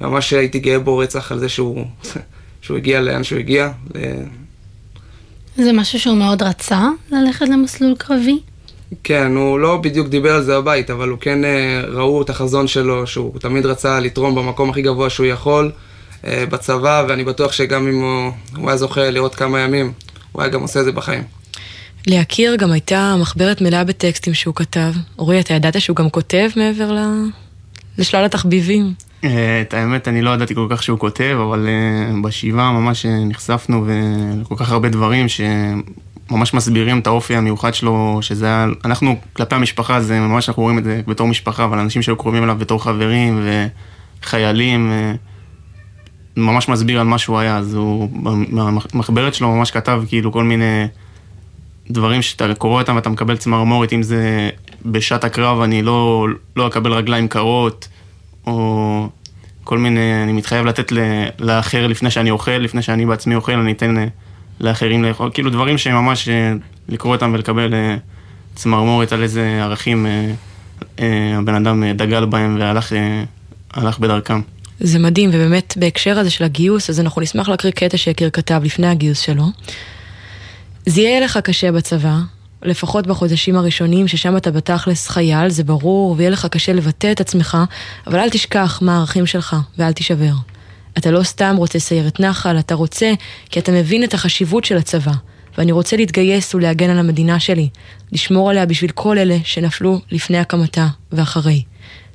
וממש 0.00 0.32
הייתי 0.32 0.58
גאה 0.58 0.78
בו 0.78 0.98
רצח 0.98 1.32
על 1.32 1.38
זה 1.38 1.48
שהוא, 1.48 1.84
שהוא 2.62 2.76
הגיע 2.76 3.00
לאן 3.00 3.24
שהוא 3.24 3.38
הגיע. 3.38 3.70
זה 5.56 5.72
משהו 5.72 6.00
שהוא 6.00 6.16
מאוד 6.16 6.42
רצה, 6.42 6.88
ללכת 7.10 7.48
למסלול 7.48 7.94
קרבי? 7.98 8.38
כן, 9.04 9.36
הוא 9.36 9.58
לא 9.58 9.76
בדיוק 9.76 10.08
דיבר 10.08 10.34
על 10.34 10.42
זה 10.42 10.60
בבית, 10.60 10.90
אבל 10.90 11.08
הוא 11.08 11.18
כן 11.20 11.44
אה, 11.44 11.82
ראו 11.88 12.22
את 12.22 12.30
החזון 12.30 12.66
שלו, 12.66 13.06
שהוא 13.06 13.38
תמיד 13.38 13.66
רצה 13.66 14.00
לתרום 14.00 14.34
במקום 14.34 14.70
הכי 14.70 14.82
גבוה 14.82 15.10
שהוא 15.10 15.26
יכול 15.26 15.72
אה, 16.26 16.44
בצבא, 16.50 17.04
ואני 17.08 17.24
בטוח 17.24 17.52
שגם 17.52 17.88
אם 17.88 18.00
הוא, 18.02 18.32
הוא 18.56 18.68
היה 18.68 18.76
זוכה 18.76 19.10
לראות 19.10 19.34
כמה 19.34 19.60
ימים, 19.60 19.92
הוא 20.32 20.42
היה 20.42 20.50
גם 20.50 20.60
עושה 20.60 20.80
את 20.80 20.84
זה 20.84 20.92
בחיים. 20.92 21.22
להכיר 22.06 22.56
גם 22.56 22.72
הייתה 22.72 23.16
מחברת 23.20 23.60
מלאה 23.60 23.84
בטקסטים 23.84 24.34
שהוא 24.34 24.54
כתב. 24.54 24.92
אורי, 25.18 25.40
אתה 25.40 25.54
ידעת 25.54 25.80
שהוא 25.80 25.96
גם 25.96 26.10
כותב 26.10 26.48
מעבר 26.56 26.92
ל... 26.92 26.98
לשלל 27.98 28.24
התחביבים? 28.24 28.92
אה, 29.24 29.60
את 29.60 29.74
האמת, 29.74 30.08
אני 30.08 30.22
לא 30.22 30.30
ידעתי 30.30 30.54
כל 30.54 30.66
כך 30.70 30.82
שהוא 30.82 30.98
כותב, 30.98 31.36
אבל 31.48 31.68
בשבעה 32.24 32.72
ממש 32.72 33.06
נחשפנו 33.06 33.86
לכל 34.40 34.54
כך 34.58 34.72
הרבה 34.72 34.88
דברים 34.88 35.26
שממש 36.28 36.54
מסבירים 36.54 36.98
את 36.98 37.06
האופי 37.06 37.36
המיוחד 37.36 37.74
שלו, 37.74 38.18
שזה 38.20 38.46
היה, 38.46 38.66
אנחנו 38.84 39.16
כלפי 39.32 39.54
המשפחה, 39.54 40.00
זה 40.00 40.20
ממש 40.20 40.48
אנחנו 40.48 40.62
רואים 40.62 40.78
את 40.78 40.84
זה 40.84 41.00
בתור 41.06 41.28
משפחה, 41.28 41.64
אבל 41.64 41.78
אנשים 41.78 42.02
שהיו 42.02 42.16
קרובים 42.16 42.44
אליו 42.44 42.56
בתור 42.58 42.82
חברים 42.82 43.48
וחיילים, 44.22 44.92
ממש 46.36 46.68
מסביר 46.68 47.00
על 47.00 47.06
מה 47.06 47.18
שהוא 47.18 47.38
היה, 47.38 47.56
אז 47.56 47.74
הוא, 47.74 48.08
במחברת 48.92 49.34
שלו 49.34 49.54
ממש 49.56 49.70
כתב 49.70 50.02
כאילו 50.08 50.32
כל 50.32 50.44
מיני 50.44 50.86
דברים 51.90 52.22
שאתה 52.22 52.54
קורא 52.54 52.80
אותם 52.82 52.96
ואתה 52.96 53.08
מקבל 53.08 53.36
צמרמורת, 53.36 53.92
אם 53.92 54.02
זה 54.02 54.50
בשעת 54.86 55.24
הקרב 55.24 55.60
אני 55.60 55.82
לא, 55.82 56.26
לא 56.56 56.66
אקבל 56.66 56.92
רגליים 56.92 57.28
קרות, 57.28 57.88
או 58.46 59.08
כל 59.64 59.78
מיני, 59.78 60.22
אני 60.22 60.32
מתחייב 60.32 60.66
לתת 60.66 60.92
לאחר 61.38 61.86
לפני 61.86 62.10
שאני 62.10 62.30
אוכל, 62.30 62.50
לפני 62.50 62.82
שאני 62.82 63.06
בעצמי 63.06 63.34
אוכל, 63.34 63.52
אני 63.52 63.72
אתן 63.72 63.94
לאחרים 64.60 65.04
לאכול, 65.04 65.30
כאילו 65.34 65.50
דברים 65.50 65.78
שממש 65.78 66.28
אה, 66.28 66.52
לקרוא 66.88 67.14
אותם 67.14 67.30
ולקבל 67.34 67.74
אה, 67.74 67.96
צמרמורת 68.54 69.12
על 69.12 69.22
איזה 69.22 69.58
ערכים 69.62 70.06
אה, 70.98 71.34
הבן 71.38 71.54
אדם 71.54 71.84
דגל 71.92 72.24
בהם 72.24 72.60
והלך 73.74 73.98
בדרכם. 73.98 74.40
זה 74.80 74.98
מדהים, 74.98 75.30
ובאמת 75.32 75.74
בהקשר 75.76 76.18
הזה 76.18 76.30
של 76.30 76.44
הגיוס, 76.44 76.90
אז 76.90 77.00
אנחנו 77.00 77.22
נשמח 77.22 77.48
להקריא 77.48 77.72
קטע 77.72 77.96
שיקיר 77.96 78.30
כתב 78.30 78.60
לפני 78.64 78.86
הגיוס 78.86 79.20
שלו. 79.20 79.44
זה 80.86 81.00
יהיה 81.00 81.20
לך 81.20 81.38
קשה 81.38 81.72
בצבא, 81.72 82.16
לפחות 82.62 83.06
בחודשים 83.06 83.56
הראשונים 83.56 84.08
ששם 84.08 84.36
אתה 84.36 84.50
בתכלס 84.50 85.08
חייל, 85.08 85.48
זה 85.48 85.64
ברור, 85.64 86.14
ויהיה 86.18 86.30
לך 86.30 86.46
קשה 86.46 86.72
לבטא 86.72 87.12
את 87.12 87.20
עצמך, 87.20 87.58
אבל 88.06 88.18
אל 88.18 88.30
תשכח 88.30 88.78
מה 88.82 88.96
הערכים 88.96 89.26
שלך, 89.26 89.56
ואל 89.78 89.92
תישבר. 89.92 90.32
אתה 90.98 91.10
לא 91.10 91.22
סתם 91.22 91.54
רוצה 91.58 91.78
סיירת 91.78 92.20
נחל, 92.20 92.58
אתה 92.58 92.74
רוצה 92.74 93.12
כי 93.50 93.60
אתה 93.60 93.72
מבין 93.72 94.04
את 94.04 94.14
החשיבות 94.14 94.64
של 94.64 94.76
הצבא, 94.76 95.12
ואני 95.58 95.72
רוצה 95.72 95.96
להתגייס 95.96 96.54
ולהגן 96.54 96.90
על 96.90 96.98
המדינה 96.98 97.40
שלי, 97.40 97.68
לשמור 98.12 98.50
עליה 98.50 98.66
בשביל 98.66 98.90
כל 98.90 99.18
אלה 99.18 99.38
שנפלו 99.44 100.00
לפני 100.10 100.38
הקמתה 100.38 100.86
ואחרי. 101.12 101.62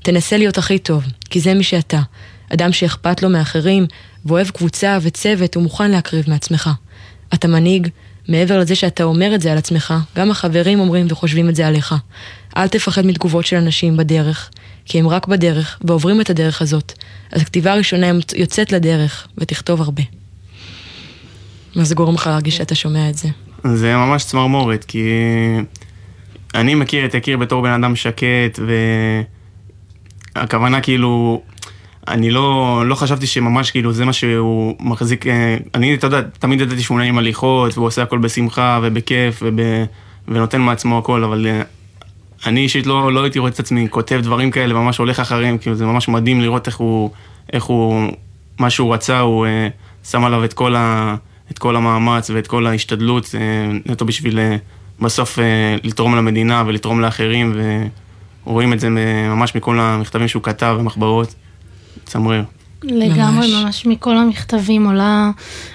תנסה 0.03 0.38
להיות 0.38 0.57
הכי 0.57 0.79
טוב, 0.79 1.03
כי 1.29 1.39
זה 1.39 1.53
מי 1.53 1.63
שאתה. 1.63 2.01
אדם 2.53 2.71
שאכפת 2.71 3.24
לו 3.24 3.29
מאחרים, 3.29 3.86
ואוהב 4.25 4.50
קבוצה 4.50 4.98
וצוות 5.01 5.57
ומוכן 5.57 5.91
להקריב 5.91 6.29
מעצמך. 6.29 6.69
אתה 7.33 7.48
מנהיג, 7.48 7.88
מעבר 8.27 8.59
לזה 8.59 8.75
שאתה 8.75 9.03
אומר 9.03 9.36
את 9.36 9.41
זה 9.41 9.51
על 9.51 9.57
עצמך, 9.57 9.93
גם 10.15 10.31
החברים 10.31 10.79
אומרים 10.79 11.07
וחושבים 11.09 11.50
את 11.50 11.55
זה 11.55 11.67
עליך. 11.67 11.95
אל 12.57 12.67
תפחד 12.67 13.05
מתגובות 13.05 13.45
של 13.45 13.55
אנשים 13.55 13.98
בדרך, 13.98 14.50
כי 14.86 15.00
הם 15.00 15.07
רק 15.07 15.27
בדרך 15.27 15.79
ועוברים 15.81 16.21
את 16.21 16.29
הדרך 16.29 16.62
הזאת. 16.62 16.93
אז 17.31 17.41
הכתיבה 17.41 17.74
הראשונה 17.74 18.07
יוצאת 18.36 18.71
לדרך, 18.71 19.27
ותכתוב 19.38 19.81
הרבה. 19.81 20.03
מה 21.75 21.83
זה 21.83 21.95
גורם 21.95 22.15
לך 22.15 22.27
להרגיש 22.27 22.57
שאתה 22.57 22.75
שומע 22.75 23.09
את 23.09 23.15
זה? 23.15 23.27
זה 23.63 23.95
ממש 23.95 24.24
צמרמורת, 24.24 24.83
כי 24.83 25.03
אני 26.55 26.75
מכיר 26.75 27.05
את 27.05 27.13
יקיר 27.13 27.38
בתור 27.38 27.62
בן 27.62 27.83
אדם 27.83 27.95
שקט, 27.95 28.59
והכוונה 30.36 30.81
כאילו, 30.81 31.41
אני 32.07 32.31
לא, 32.31 32.83
לא 32.86 32.95
חשבתי 32.95 33.27
שממש 33.27 33.71
כאילו 33.71 33.93
זה 33.93 34.05
מה 34.05 34.13
שהוא 34.13 34.75
מחזיק, 34.79 35.27
אה, 35.27 35.57
אני, 35.75 35.93
אתה 35.93 36.07
יודע, 36.07 36.21
תמיד 36.21 36.62
ידעתי 36.62 36.81
שהוא 36.81 36.98
נעים 36.98 37.17
הליכות, 37.17 37.77
והוא 37.77 37.88
עושה 37.88 38.03
הכל 38.03 38.17
בשמחה 38.17 38.79
ובכיף 38.83 39.43
וב, 39.45 39.59
ונותן 40.27 40.62
מעצמו 40.62 40.98
הכל, 40.98 41.24
אבל 41.24 41.48
אה, 41.48 41.62
אני 42.46 42.60
אישית 42.60 42.86
לא, 42.86 43.13
לא 43.13 43.24
הייתי 43.24 43.39
רואה 43.39 43.51
את 43.51 43.60
עצמי 43.60 43.88
כותב 43.89 44.19
דברים 44.24 44.51
כאלה, 44.51 44.74
ממש 44.74 44.98
הולך 44.98 45.19
אחריהם, 45.19 45.58
כאילו 45.58 45.75
זה 45.75 45.86
ממש 45.86 46.08
מדהים 46.08 46.41
לראות 46.41 46.67
איך 46.67 46.77
הוא, 46.77 47.10
איך 47.53 47.63
הוא, 47.63 48.11
מה 48.59 48.70
שהוא 48.70 48.94
רצה, 48.94 49.20
הוא 49.20 49.46
אה, 49.46 49.68
שם 50.03 50.24
עליו 50.24 50.44
את 50.44 50.53
כל, 50.53 50.75
ה, 50.75 51.16
את 51.51 51.59
כל 51.59 51.75
המאמץ 51.75 52.29
ואת 52.29 52.48
כל 52.48 52.68
ההשתדלות, 52.68 53.35
נטו 53.85 54.05
בשביל 54.05 54.40
בסוף 55.00 55.40
לתרום 55.83 56.16
למדינה 56.16 56.64
ולתרום 56.68 57.01
לאחרים, 57.01 57.55
ורואים 58.48 58.74
את 58.74 58.79
זה 58.79 58.90
ממש 59.29 59.55
מכל 59.55 59.79
המכתבים 59.79 60.27
שהוא 60.27 60.44
כתב 60.44 60.75
ומחברות. 60.79 61.35
צמריר. 62.05 62.44
לגמרי, 62.83 63.48
ממש. 63.48 63.64
ממש 63.64 63.85
מכל 63.85 64.18
המכתבים 64.18 64.85
עולה 64.85 65.31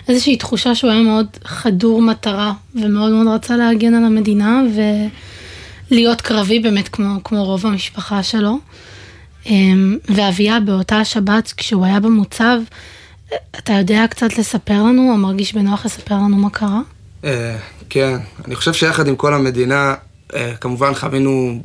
איזושהי 0.09 0.37
תחושה 0.37 0.75
שהוא 0.75 0.91
היה 0.91 1.03
מאוד 1.03 1.27
חדור 1.45 2.03
מטרה, 2.03 2.53
ומאוד 2.75 3.13
מאוד 3.13 3.27
רצה 3.35 3.57
להגן 3.57 3.95
על 3.95 4.05
המדינה, 4.05 4.63
ולהיות 5.95 6.21
קרבי 6.21 6.61
באמת 6.61 6.89
כמו, 6.89 7.25
כמו 7.25 7.45
רוב 7.45 7.67
המשפחה 7.67 8.23
שלו. 8.23 8.59
אמ, 9.47 9.99
ואביה 10.09 10.61
באותה 10.61 11.01
השבת, 11.01 11.53
כשהוא 11.57 11.85
היה 11.85 12.01
במוצב, 12.01 12.59
אתה 13.59 13.73
יודע 13.73 14.05
קצת 14.11 14.39
לספר 14.39 14.83
לנו, 14.83 15.13
או 15.13 15.17
מרגיש 15.17 15.55
בנוח 15.55 15.87
לספר 15.87 16.15
לנו 16.15 16.37
מה 16.37 16.51
קרה? 16.51 16.81
אה, 17.25 17.57
כן, 17.91 18.17
אני 18.45 18.57
חושב 18.57 18.73
שיחד 18.73 19.09
עם 19.09 19.17
כל 19.17 19.35
המדינה, 19.35 19.95
אה, 20.35 20.55
כמובן 20.61 20.95
חווינו 20.95 21.61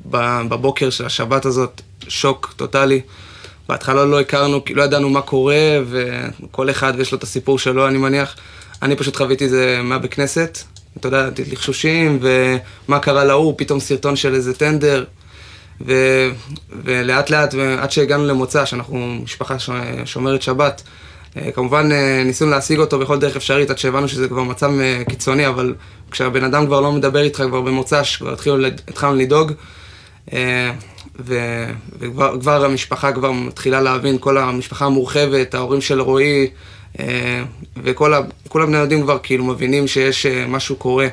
בבוקר 0.50 0.90
של 0.90 1.06
השבת 1.06 1.46
הזאת 1.46 1.82
שוק 2.08 2.54
טוטאלי. 2.58 3.02
בהתחלה 3.70 4.06
לא 4.06 4.20
הכרנו, 4.20 4.66
כי 4.66 4.74
לא 4.74 4.84
ידענו 4.84 5.10
מה 5.10 5.22
קורה, 5.22 5.80
וכל 5.90 6.70
אחד 6.70 7.00
יש 7.00 7.12
לו 7.12 7.18
את 7.18 7.24
הסיפור 7.24 7.60
שלו, 7.60 7.88
אני 7.88 7.98
מניח. 7.98 8.36
אני 8.82 8.96
פשוט 8.96 9.16
חוויתי 9.16 9.46
את 9.46 9.50
זה 9.50 9.80
מהבית 9.84 10.14
כנסת, 10.14 10.60
אתה 10.98 11.08
יודע, 11.08 11.30
לחשושים, 11.52 12.20
ומה 12.22 13.00
קרה 13.00 13.24
להוא, 13.24 13.54
פתאום 13.58 13.80
סרטון 13.80 14.16
של 14.16 14.36
איזה 14.36 14.54
טנדר, 14.54 15.04
ו... 15.86 15.94
ולאט 16.84 17.30
לאט, 17.30 17.54
עד 17.80 17.92
שהגענו 17.92 18.26
למוצא, 18.26 18.66
שאנחנו 18.66 19.20
משפחה 19.24 19.56
שומרת 20.06 20.42
שבת, 20.42 20.82
אה, 21.38 21.52
כמובן 21.52 21.92
אה, 21.92 22.24
ניסינו 22.26 22.52
להשיג 22.52 22.80
אותו 22.80 23.00
בכל 23.00 23.20
דרך 23.20 23.36
אפשרית, 23.36 23.70
עד 23.70 23.78
שהבנו 23.78 24.08
שזה 24.08 24.28
כבר 24.28 24.44
מצב 24.44 24.72
אה, 24.80 25.02
קיצוני, 25.10 25.48
אבל 25.48 25.76
כשהבן 26.12 26.44
אדם 26.44 26.66
כבר 26.66 26.82
לא 26.82 26.92
מדבר 26.92 27.22
איתך 27.22 27.44
כבר 27.48 27.62
במוצ"ש, 27.62 28.18
כבר 28.18 28.34
התחלנו, 28.34 28.68
התחלנו 28.88 29.16
לדאוג. 29.16 29.52
ו, 31.20 31.36
וכבר 32.00 32.66
המשפחה 32.66 33.12
כבר 33.12 33.32
מתחילה 33.32 33.82
להבין, 33.82 34.18
כל 34.20 34.38
המשפחה 34.38 34.86
המורחבת, 34.86 35.54
ההורים 35.54 35.82
של 35.82 36.02
רועי, 36.02 36.50
אה, 37.00 37.44
וכל 37.84 38.14
הבני 38.56 38.78
ילדים 38.78 39.02
כבר 39.02 39.18
כאילו 39.24 39.46
מבינים 39.46 39.88
שיש 39.88 40.26
אה, 40.26 40.46
משהו 40.48 40.76
קורה, 40.76 41.08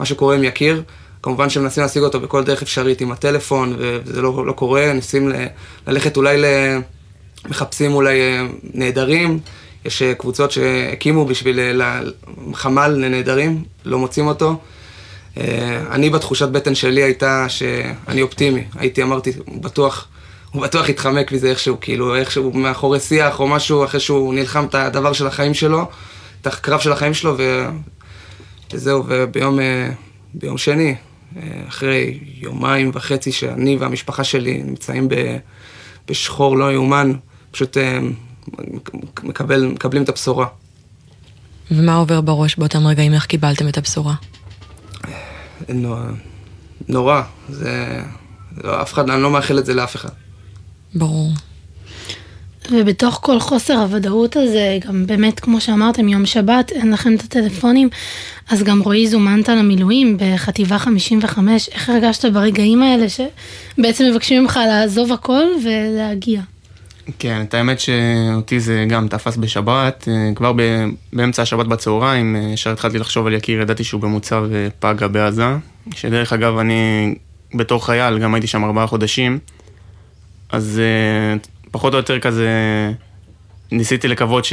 משהו 0.00 0.16
קורה 0.16 0.34
עם 0.34 0.44
יקיר. 0.44 0.82
כמובן 1.22 1.50
שמנסים 1.50 1.82
להשיג 1.82 2.02
אותו 2.02 2.20
בכל 2.20 2.44
דרך 2.44 2.62
אפשרית 2.62 3.00
עם 3.00 3.12
הטלפון, 3.12 3.76
וזה 3.78 4.22
לא, 4.22 4.46
לא 4.46 4.52
קורה, 4.52 4.92
ניסים 4.92 5.28
ל, 5.28 5.34
ללכת 5.86 6.16
אולי, 6.16 6.38
ל, 6.38 6.44
מחפשים 7.48 7.92
אולי 7.92 8.20
אה, 8.20 8.46
נעדרים, 8.74 9.40
יש 9.84 10.02
קבוצות 10.18 10.50
שהקימו 10.50 11.24
בשביל 11.24 11.82
חמ"ל 12.54 12.88
לנעדרים, 12.88 13.64
לא 13.84 13.98
מוצאים 13.98 14.26
אותו. 14.26 14.56
אני 15.90 16.10
בתחושת 16.10 16.48
בטן 16.48 16.74
שלי 16.74 17.02
הייתה 17.02 17.46
שאני 17.48 18.22
אופטימי. 18.22 18.64
הייתי, 18.78 19.02
אמרתי, 19.02 19.32
בטוח, 19.60 20.08
הוא 20.50 20.62
בטוח 20.62 20.88
התחמק 20.88 21.32
מזה 21.32 21.50
איכשהו, 21.50 21.76
כאילו, 21.80 22.16
איכשהו 22.16 22.52
מאחורי 22.52 23.00
שיח 23.00 23.40
או 23.40 23.48
משהו, 23.48 23.84
אחרי 23.84 24.00
שהוא 24.00 24.34
נלחם 24.34 24.64
את 24.64 24.74
הדבר 24.74 25.12
של 25.12 25.26
החיים 25.26 25.54
שלו, 25.54 25.90
את 26.40 26.46
הקרב 26.46 26.80
של 26.80 26.92
החיים 26.92 27.14
שלו, 27.14 27.34
ו... 27.38 27.66
וזהו, 28.72 29.04
וביום 29.06 29.60
אה, 29.60 29.90
ביום 30.34 30.58
שני, 30.58 30.94
אה, 31.36 31.42
אחרי 31.68 32.18
יומיים 32.36 32.90
וחצי 32.94 33.32
שאני 33.32 33.76
והמשפחה 33.76 34.24
שלי 34.24 34.62
נמצאים 34.62 35.08
בשחור 36.08 36.56
לא 36.56 36.72
יאומן, 36.72 37.12
פשוט 37.50 37.76
מקבל, 39.22 39.66
מקבלים 39.66 40.02
את 40.02 40.08
הבשורה. 40.08 40.46
ומה 41.70 41.94
עובר 41.94 42.20
בראש 42.20 42.56
באותם 42.56 42.86
רגעים, 42.86 43.14
איך 43.14 43.26
קיבלתם 43.26 43.68
את 43.68 43.78
הבשורה? 43.78 44.14
נורא. 46.88 47.22
זה... 47.48 48.02
לא, 48.64 48.82
אף 48.82 48.92
אחד, 48.92 49.10
אני 49.10 49.22
לא 49.22 49.30
מאחל 49.30 49.58
את 49.58 49.66
זה 49.66 49.74
לאף 49.74 49.96
אחד. 49.96 50.08
ברור. 50.94 51.30
ובתוך 52.70 53.18
כל 53.22 53.40
חוסר 53.40 53.74
הוודאות 53.74 54.36
הזה, 54.36 54.78
גם 54.86 55.06
באמת, 55.06 55.40
כמו 55.40 55.60
שאמרתם, 55.60 56.08
יום 56.08 56.26
שבת, 56.26 56.72
אין 56.72 56.90
לכם 56.90 57.14
את 57.14 57.20
הטלפונים, 57.20 57.88
אז 58.50 58.62
גם 58.62 58.80
רועי 58.80 59.06
זומנת 59.06 59.48
למילואים 59.48 60.16
בחטיבה 60.20 60.78
55. 60.78 61.68
איך 61.68 61.88
הרגשת 61.88 62.24
ברגעים 62.24 62.82
האלה 62.82 63.06
שבעצם 63.08 64.04
מבקשים 64.10 64.42
ממך 64.42 64.60
לעזוב 64.68 65.12
הכל 65.12 65.44
ולהגיע? 65.64 66.40
כן, 67.18 67.42
את 67.48 67.54
האמת 67.54 67.80
שאותי 67.80 68.60
זה 68.60 68.84
גם 68.88 69.08
תפס 69.08 69.36
בשבת, 69.36 70.08
אה, 70.10 70.34
כבר 70.34 70.52
באמצע 71.12 71.42
השבת 71.42 71.66
בצהריים, 71.66 72.36
אה, 72.36 72.40
ישר 72.40 72.70
התחלתי 72.70 72.98
לחשוב 72.98 73.26
על 73.26 73.34
יקיר, 73.34 73.60
ידעתי 73.60 73.84
שהוא 73.84 74.00
במוצב 74.00 74.44
אה, 74.52 74.68
פגה 74.78 75.08
בעזה, 75.08 75.56
שדרך 75.94 76.32
אגב 76.32 76.58
אני 76.58 77.14
בתור 77.54 77.86
חייל, 77.86 78.18
גם 78.18 78.34
הייתי 78.34 78.46
שם 78.46 78.64
ארבעה 78.64 78.86
חודשים, 78.86 79.38
אז 80.52 80.80
פחות 81.70 81.92
או 81.92 81.98
יותר 81.98 82.18
כזה 82.18 82.48
ניסיתי 83.72 84.08
לקוות 84.08 84.44
ש... 84.44 84.52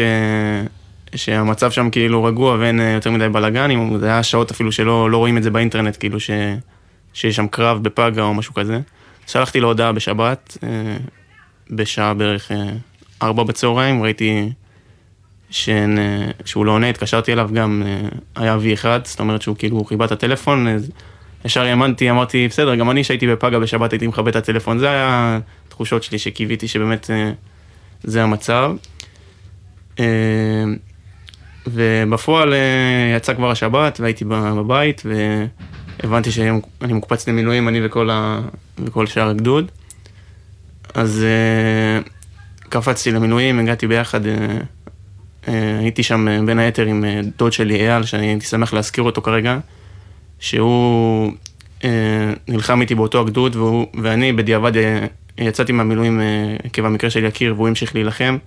שהמצב 1.16 1.72
שם 1.72 1.90
כאילו 1.90 2.24
רגוע 2.24 2.58
ואין 2.60 2.80
אה, 2.80 2.90
יותר 2.90 3.12
מדי 3.12 3.30
בלאגנים, 3.30 3.98
זה 4.00 4.06
היה 4.06 4.24
שעות 4.24 4.52
אפילו 4.52 4.72
שלא 4.72 5.12
לא 5.12 5.18
רואים 5.18 5.38
את 5.38 5.44
זה 5.44 5.52
באינטרנט, 5.52 5.98
כאילו 6.00 6.20
ש, 6.20 6.30
שיש 7.14 7.36
שם 7.36 7.48
קרב 7.48 7.84
בפאגה 7.84 8.24
או 8.24 8.34
משהו 8.34 8.54
כזה. 8.54 8.80
שלחתי 9.28 9.60
לו 9.60 9.68
הודעה 9.68 9.92
בשבת, 9.92 10.58
אה, 10.64 10.98
בשעה 11.72 12.14
בערך 12.14 12.52
אה, 12.52 12.70
ארבע 13.22 13.44
בצהריים, 13.44 14.04
ראיתי 14.04 14.50
שאין, 15.50 16.00
שהוא 16.46 16.66
לא 16.66 16.72
עונה, 16.72 16.90
התקשרתי 16.90 17.34
אליו, 17.34 17.50
גם 17.54 17.84
היה 18.36 18.58
V1, 18.58 18.86
זאת 19.04 19.20
אומרת 19.20 19.42
שהוא 19.42 19.56
כאילו 19.56 19.84
חיבה 19.84 20.06
את 20.06 20.12
הטלפון, 20.12 20.68
ישר 21.46 21.62
האמנתי, 21.62 22.10
אמרתי, 22.10 22.48
בסדר, 22.48 22.76
גם 22.76 22.92
אני 22.92 23.04
שהייתי 23.04 23.28
בפאגה 23.28 23.60
בשבת 23.60 23.94
הייתי 23.94 24.08
מכבה 24.08 24.30
את 24.30 24.36
הטלפון, 24.36 24.80
זה 24.80 24.90
היה 24.90 25.40
התחושות 25.78 26.04
שלי 26.04 26.20
שקיוויתי 26.20 26.68
שבאמת 26.68 27.10
זה 28.04 28.24
המצב. 28.24 28.72
ובפועל 31.68 32.54
אה, 32.54 33.16
יצא 33.18 33.34
כבר 33.34 33.52
השבת 33.52 34.00
והייתי 34.00 34.26
בבית 34.26 35.04
והבנתי 36.04 36.32
שאני 36.32 36.94
מוקפץ 36.94 37.28
למילואים, 37.28 37.68
אני 37.68 37.86
וכל, 37.86 38.10
ה... 38.10 38.42
וכל 38.80 39.06
שאר 39.08 39.30
הגדוד. 39.30 39.72
אז 40.94 41.26
קפצתי 42.70 43.12
למילואים, 43.12 43.60
הגעתי 43.60 43.88
ביחד, 43.88 44.22
הייתי 45.48 46.04
שם 46.04 46.46
בין 46.46 46.60
היתר 46.60 46.86
עם 46.86 47.06
דוד 47.38 47.54
שלי 47.54 47.76
אייל, 47.76 48.04
שאני 48.04 48.28
הייתי 48.28 48.46
שמח 48.46 48.74
להזכיר 48.74 49.04
אותו 49.04 49.22
כרגע, 49.22 49.60
שהוא 50.40 51.32
נלחם 52.48 52.82
איתי 52.82 52.96
באותו 52.96 53.22
הגדוד 53.22 53.56
והוא, 53.56 53.88
ואני 54.04 54.34
בדיעבד 54.34 54.72
יצאתי 55.38 55.71
מהמילואים 55.71 56.21
עקב 56.63 56.86
המקרה 56.86 57.10
של 57.10 57.26
יקיר 57.26 57.54
והוא 57.56 57.67
המשיך 57.67 57.95
להילחם 57.95 58.38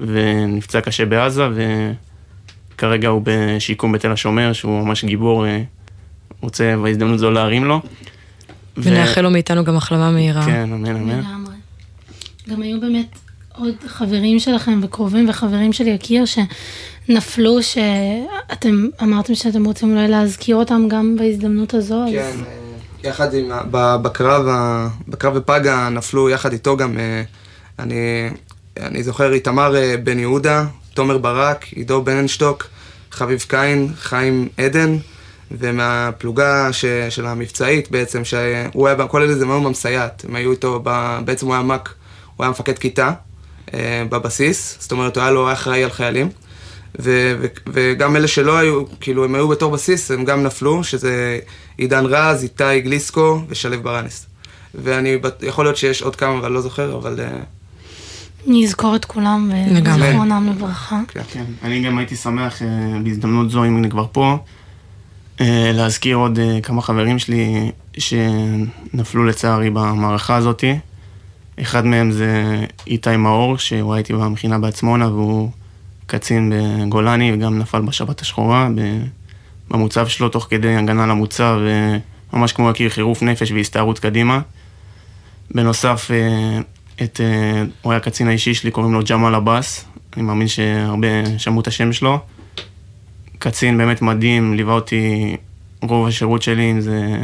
ונפצע 0.00 0.80
קשה 0.80 1.06
בעזה 1.06 1.48
ו... 1.54 1.90
כרגע 2.80 3.08
הוא 3.08 3.22
בשיקום 3.24 3.92
בתל 3.92 4.12
השומר, 4.12 4.52
שהוא 4.52 4.84
ממש 4.84 5.04
גיבור, 5.04 5.46
אה, 5.46 5.62
רוצה 6.40 6.76
בהזדמנות 6.82 7.18
זו 7.18 7.30
להרים 7.30 7.64
לו. 7.64 7.80
ונאחל 8.76 9.20
לו 9.20 9.30
מאיתנו 9.30 9.64
גם 9.64 9.76
החלמה 9.76 10.10
מהירה. 10.10 10.46
כן, 10.46 10.72
אמן, 10.72 10.96
אמן. 10.96 11.20
גם 12.48 12.62
היו 12.62 12.80
באמת 12.80 13.18
עוד 13.54 13.74
חברים 13.86 14.38
שלכם 14.38 14.80
וקרובים 14.82 15.28
וחברים 15.28 15.72
של 15.72 15.86
יקיר 15.86 16.24
שנפלו, 16.24 17.62
שאתם 17.62 18.86
אמרתם 19.02 19.34
שאתם 19.34 19.64
רוצים 19.64 19.90
אולי 19.90 20.08
להזכיר 20.08 20.56
אותם 20.56 20.88
גם 20.88 21.16
בהזדמנות 21.18 21.74
הזו. 21.74 22.04
כן, 22.12 22.18
אז... 22.18 22.42
אה, 23.04 23.10
יחד 23.10 23.34
עם, 23.34 23.50
בקרב, 24.02 24.46
בקרב 25.08 25.38
בפאגה 25.38 25.88
נפלו 25.88 26.30
יחד 26.30 26.52
איתו 26.52 26.76
גם, 26.76 26.98
אה, 26.98 27.22
אני, 27.78 28.30
אני 28.80 29.02
זוכר 29.02 29.32
איתמר 29.32 29.74
בן 30.04 30.18
יהודה, 30.18 30.64
תומר 30.94 31.18
ברק, 31.18 31.64
עידו 31.64 32.02
בננשטוק, 32.02 32.66
חביב 33.10 33.44
קין, 33.48 33.88
חיים 33.96 34.48
עדן, 34.58 34.96
ומהפלוגה 35.50 36.72
ש, 36.72 36.84
של 37.10 37.26
המבצעית 37.26 37.90
בעצם, 37.90 38.24
שהוא 38.24 38.88
היה, 38.88 39.06
כל 39.08 39.22
אלה 39.22 39.34
זה 39.34 39.46
מאוד 39.46 39.66
המסייעת, 39.66 40.24
הם 40.28 40.36
היו 40.36 40.50
איתו, 40.50 40.80
ב, 40.84 41.18
בעצם 41.24 41.46
הוא 41.46 41.54
היה 41.54 41.62
מק, 41.62 41.88
הוא 42.36 42.44
היה 42.44 42.50
מפקד 42.50 42.78
כיתה 42.78 43.12
אה, 43.74 44.02
בבסיס, 44.08 44.76
זאת 44.80 44.92
אומרת 44.92 45.16
הוא 45.16 45.22
היה 45.22 45.30
לו 45.30 45.52
אחראי 45.52 45.84
על 45.84 45.90
חיילים. 45.90 46.28
ו- 46.98 47.34
ו- 47.40 47.46
וגם 47.72 48.16
אלה 48.16 48.28
שלא 48.28 48.58
היו, 48.58 48.82
כאילו 49.00 49.24
הם 49.24 49.34
היו 49.34 49.48
בתור 49.48 49.72
בסיס, 49.72 50.10
הם 50.10 50.24
גם 50.24 50.42
נפלו, 50.42 50.84
שזה 50.84 51.38
עידן 51.76 52.04
רז, 52.06 52.42
איתי 52.42 52.80
גליסקו 52.80 53.42
ושלו 53.48 53.82
ברנס. 53.82 54.26
ואני, 54.74 55.16
יכול 55.42 55.64
להיות 55.64 55.76
שיש 55.76 56.02
עוד 56.02 56.16
כמה, 56.16 56.38
אבל 56.38 56.52
לא 56.52 56.60
זוכר, 56.60 56.96
אבל 56.96 57.16
uh, 57.18 57.44
נזכור 58.46 58.96
את 58.96 59.04
כולם 59.04 59.50
וזכרונם 59.74 60.46
לברכה. 60.50 61.00
כן, 61.08 61.20
כן. 61.32 61.44
אני 61.62 61.82
גם 61.82 61.98
הייתי 61.98 62.16
שמח 62.16 62.62
אה, 62.62 62.68
בהזדמנות 63.04 63.50
זו, 63.50 63.64
אם 63.64 63.78
אני 63.78 63.90
כבר 63.90 64.06
פה, 64.12 64.38
אה, 65.40 65.70
להזכיר 65.74 66.16
עוד 66.16 66.38
אה, 66.38 66.60
כמה 66.62 66.82
חברים 66.82 67.18
שלי 67.18 67.70
שנפלו 67.98 69.24
לצערי 69.24 69.70
במערכה 69.70 70.36
הזאת. 70.36 70.64
אחד 71.60 71.86
מהם 71.86 72.10
זה 72.10 72.64
איתי 72.86 73.16
מאור, 73.16 73.58
שהוא 73.58 73.94
הייתי 73.94 74.12
במכינה 74.12 74.58
בעצמונה 74.58 75.08
והוא 75.08 75.50
קצין 76.10 76.52
בגולני 76.54 77.32
וגם 77.32 77.58
נפל 77.58 77.80
בשבת 77.80 78.20
השחורה 78.20 78.68
במוצב 79.70 80.06
שלו 80.06 80.28
תוך 80.28 80.46
כדי 80.50 80.76
הגנה 80.76 81.06
למוצב, 81.06 81.60
ממש 82.32 82.52
כמו 82.52 82.70
יקיר 82.70 82.90
חירוף 82.90 83.22
נפש 83.22 83.52
והסתערות 83.52 83.98
קדימה. 83.98 84.40
בנוסף, 85.54 86.10
את, 87.02 87.20
uh, 87.20 87.68
הוא 87.82 87.92
היה 87.92 88.00
קצין 88.00 88.28
האישי 88.28 88.54
שלי, 88.54 88.70
קוראים 88.70 88.92
לו 88.92 89.00
ג'מאל 89.10 89.34
עבאס, 89.34 89.84
אני 90.16 90.22
מאמין 90.22 90.48
שהרבה 90.48 91.38
שמעו 91.38 91.60
את 91.60 91.66
השם 91.66 91.92
שלו. 91.92 92.18
קצין 93.38 93.78
באמת 93.78 94.02
מדהים, 94.02 94.54
ליווה 94.54 94.74
אותי 94.74 95.36
רוב 95.82 96.06
השירות 96.06 96.42
שלי, 96.42 96.70
אם 96.70 96.80
זה 96.80 97.16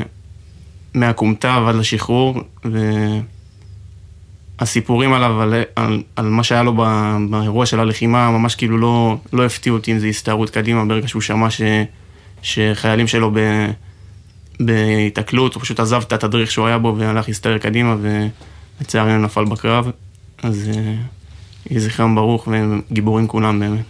מהכומתה 0.95 1.63
ועד 1.65 1.75
לשחרור, 1.75 2.43
והסיפורים 4.61 5.13
עליו, 5.13 5.41
על, 5.41 5.55
על, 5.77 6.03
על 6.17 6.29
מה 6.29 6.45
שהיה 6.45 6.63
לו 6.63 6.75
באירוע 7.31 7.67
של 7.67 7.81
הלחימה, 7.81 8.31
ממש 8.31 8.55
כאילו 8.55 8.79
לא, 8.79 9.17
לא 9.33 9.45
הפתיעו 9.47 9.77
אותי 9.77 9.93
אם 9.93 9.99
זה 9.99 10.07
הסתערות 10.07 10.51
קדימה, 10.51 10.85
ברגע 10.85 11.09
שהוא 11.09 11.23
שמע 11.23 11.51
ש, 11.51 11.61
שחיילים 12.43 13.07
שלו 13.07 13.33
בהיתקלות, 14.61 15.55
הוא 15.55 15.63
פשוט 15.63 15.81
עזב 15.81 16.03
את 16.07 16.13
התדריך 16.13 16.51
שהוא 16.51 16.67
היה 16.67 16.79
בו 16.79 16.95
והלך 16.99 17.29
להסתער 17.29 17.59
קדימה, 17.59 17.97
ו... 18.01 18.27
לצערנו 18.81 19.19
נפל 19.19 19.45
בקרב, 19.45 19.91
אז 20.43 20.71
אה, 20.75 20.95
יהי 21.71 21.81
זכרם 21.81 22.15
ברוך 22.15 22.49
והם 22.49 22.81
גיבורים 22.93 23.27
כולם 23.27 23.61
באמת. 23.61 23.85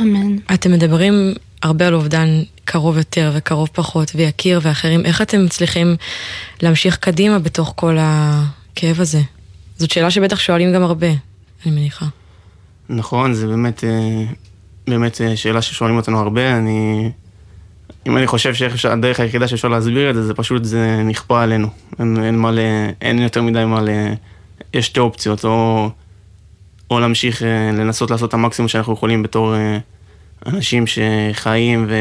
אמן. 0.00 0.36
אתם 0.54 0.72
מדברים 0.72 1.14
הרבה 1.62 1.86
על 1.86 1.94
אובדן 1.94 2.42
קרוב 2.64 2.96
יותר 2.96 3.32
וקרוב 3.34 3.68
פחות, 3.72 4.12
ויקיר 4.14 4.60
ואחרים. 4.62 5.06
איך 5.06 5.22
אתם 5.22 5.44
מצליחים 5.44 5.96
להמשיך 6.62 6.96
קדימה 6.96 7.38
בתוך 7.38 7.72
כל 7.76 7.96
הכאב 8.00 9.00
הזה? 9.00 9.20
זאת 9.80 9.90
שאלה 9.90 10.10
שבטח 10.10 10.38
שואלים 10.38 10.72
גם 10.72 10.82
הרבה, 10.82 11.06
אני 11.06 11.74
מניחה. 11.74 12.06
נכון, 12.88 13.34
זה 13.34 13.46
באמת, 13.46 13.84
אה, 13.84 14.24
באמת 14.88 15.20
אה, 15.20 15.36
שאלה 15.36 15.62
ששואלים 15.62 15.96
אותנו 15.96 16.18
הרבה. 16.18 16.56
אני, 16.56 17.10
אם 18.06 18.16
אני 18.16 18.26
חושב 18.26 18.54
שהדרך 18.54 19.20
היחידה 19.20 19.48
שאפשר 19.48 19.68
להסביר 19.68 20.10
את 20.10 20.14
זה, 20.14 20.22
זה 20.22 20.34
פשוט, 20.34 20.64
זה 20.64 21.02
נכפה 21.04 21.42
עלינו. 21.42 21.68
אין, 21.98 22.24
אין 22.24 22.38
מה 22.38 22.50
ל... 22.50 22.58
אין 23.00 23.18
יותר 23.18 23.42
מדי 23.42 23.64
מה 23.64 23.80
ל... 23.80 23.88
יש 24.74 24.86
שתי 24.86 25.00
אופציות, 25.00 25.44
או, 25.44 25.90
או 26.90 27.00
להמשיך 27.00 27.42
אה, 27.42 27.70
לנסות 27.72 28.10
לעשות 28.10 28.28
את 28.28 28.34
המקסימום 28.34 28.68
שאנחנו 28.68 28.92
יכולים 28.92 29.22
בתור 29.22 29.54
אנשים 30.46 30.84
שחיים, 30.86 31.86
ו... 31.88 31.94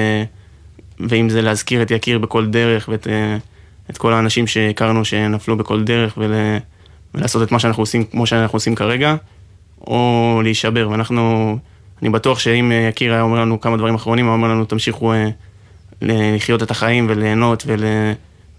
ואם 1.10 1.30
זה 1.30 1.42
להזכיר 1.42 1.82
את 1.82 1.92
יקיר 1.92 2.20
בכל 2.20 2.46
דרך, 2.46 2.90
ואת 2.92 3.08
את 3.90 3.98
כל 3.98 4.14
האנשים 4.14 4.48
שהכרנו 4.48 5.06
שנפלו 5.06 5.58
בכל 5.58 5.84
דרך, 5.84 6.18
ול... 6.18 6.34
ולעשות 7.14 7.44
את 7.44 7.52
מה 7.52 7.60
שאנחנו 7.60 7.84
עושים 7.84 8.04
כמו 8.04 8.26
שאנחנו 8.26 8.56
עושים 8.56 8.76
כרגע, 8.76 9.16
או 9.88 10.40
להישבר. 10.44 10.90
ואנחנו, 10.90 11.58
אני 12.02 12.10
בטוח 12.10 12.40
שאם 12.40 12.72
יקיר 12.90 13.14
היה 13.14 13.22
אומר 13.22 13.42
לנו 13.42 13.62
כמה 13.62 13.78
דברים 13.78 13.96
אחרונים, 13.96 14.26
הוא 14.26 14.34
אומר 14.34 14.48
לנו, 14.48 14.66
תמשיכו... 14.66 15.14
לחיות 16.02 16.64
את 16.64 16.72
החיים 16.72 17.06
וליהנות 17.10 17.64
ול... 17.68 17.84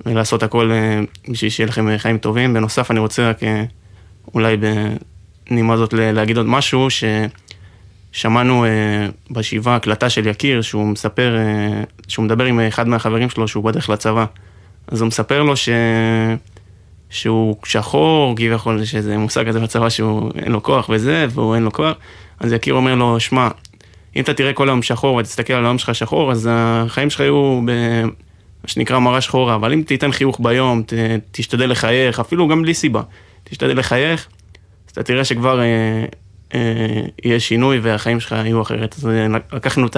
ולעשות 0.06 0.42
הכל 0.42 0.70
אה, 0.72 1.00
בשביל 1.28 1.50
שיהיה 1.50 1.68
לכם 1.68 1.98
חיים 1.98 2.18
טובים. 2.18 2.54
בנוסף, 2.54 2.90
אני 2.90 3.00
רוצה 3.00 3.30
רק 3.30 3.42
אה, 3.42 3.64
אולי 4.34 4.56
בנימה 5.50 5.74
הזאת 5.74 5.92
להגיד 5.92 6.36
עוד 6.36 6.46
משהו, 6.46 6.88
ששמענו 8.12 8.64
אה, 8.64 8.70
בשבעה 9.30 9.76
הקלטה 9.76 10.10
של 10.10 10.26
יקיר, 10.26 10.62
שהוא 10.62 10.86
מספר, 10.86 11.36
שהוא 12.08 12.24
מדבר 12.24 12.44
עם 12.44 12.60
אחד 12.60 12.88
מהחברים 12.88 13.30
שלו 13.30 13.48
שהוא 13.48 13.64
בדרך 13.64 13.90
לצבא. 13.90 14.24
אז 14.88 15.00
הוא 15.00 15.08
מספר 15.08 15.42
לו 15.42 15.56
ש... 15.56 15.68
שהוא 17.10 17.56
שחור, 17.64 18.36
כביכול, 18.36 18.84
שזה 18.84 19.18
מושג 19.18 19.48
כזה 19.48 19.60
בצבא 19.60 19.88
שהוא 19.88 20.30
אין 20.38 20.52
לו 20.52 20.62
כוח 20.62 20.88
וזה, 20.88 21.26
והוא 21.30 21.54
אין 21.54 21.62
לו 21.62 21.72
כוח. 21.72 21.96
אז 22.40 22.52
יקיר 22.52 22.74
אומר 22.74 22.94
לו, 22.94 23.20
שמע, 23.20 23.48
אם 24.16 24.22
אתה 24.22 24.34
תראה 24.34 24.52
כל 24.52 24.68
היום 24.68 24.82
שחור 24.82 25.16
ותסתכל 25.16 25.52
על 25.52 25.64
היום 25.64 25.78
שלך 25.78 25.94
שחור, 25.94 26.32
אז 26.32 26.48
החיים 26.52 27.10
שלך 27.10 27.20
יהיו 27.20 27.60
במה 27.64 28.10
שנקרא 28.66 28.98
מראה 28.98 29.20
שחורה, 29.20 29.54
אבל 29.54 29.72
אם 29.72 29.82
תיתן 29.86 30.12
חיוך 30.12 30.40
ביום, 30.40 30.82
ת, 30.82 30.92
תשתדל 31.30 31.70
לחייך, 31.70 32.20
אפילו 32.20 32.48
גם 32.48 32.62
בלי 32.62 32.74
סיבה, 32.74 33.02
תשתדל 33.44 33.78
לחייך, 33.78 34.28
אז 34.86 34.92
אתה 34.92 35.02
תראה 35.02 35.24
שכבר 35.24 35.60
אה, 35.60 36.04
אה, 36.54 37.02
יהיה 37.24 37.40
שינוי 37.40 37.78
והחיים 37.78 38.20
שלך 38.20 38.32
יהיו 38.32 38.62
אחרת. 38.62 38.94
אז 38.98 39.06
אה, 39.06 39.26
לקחנו 39.52 39.86
את 39.86 39.96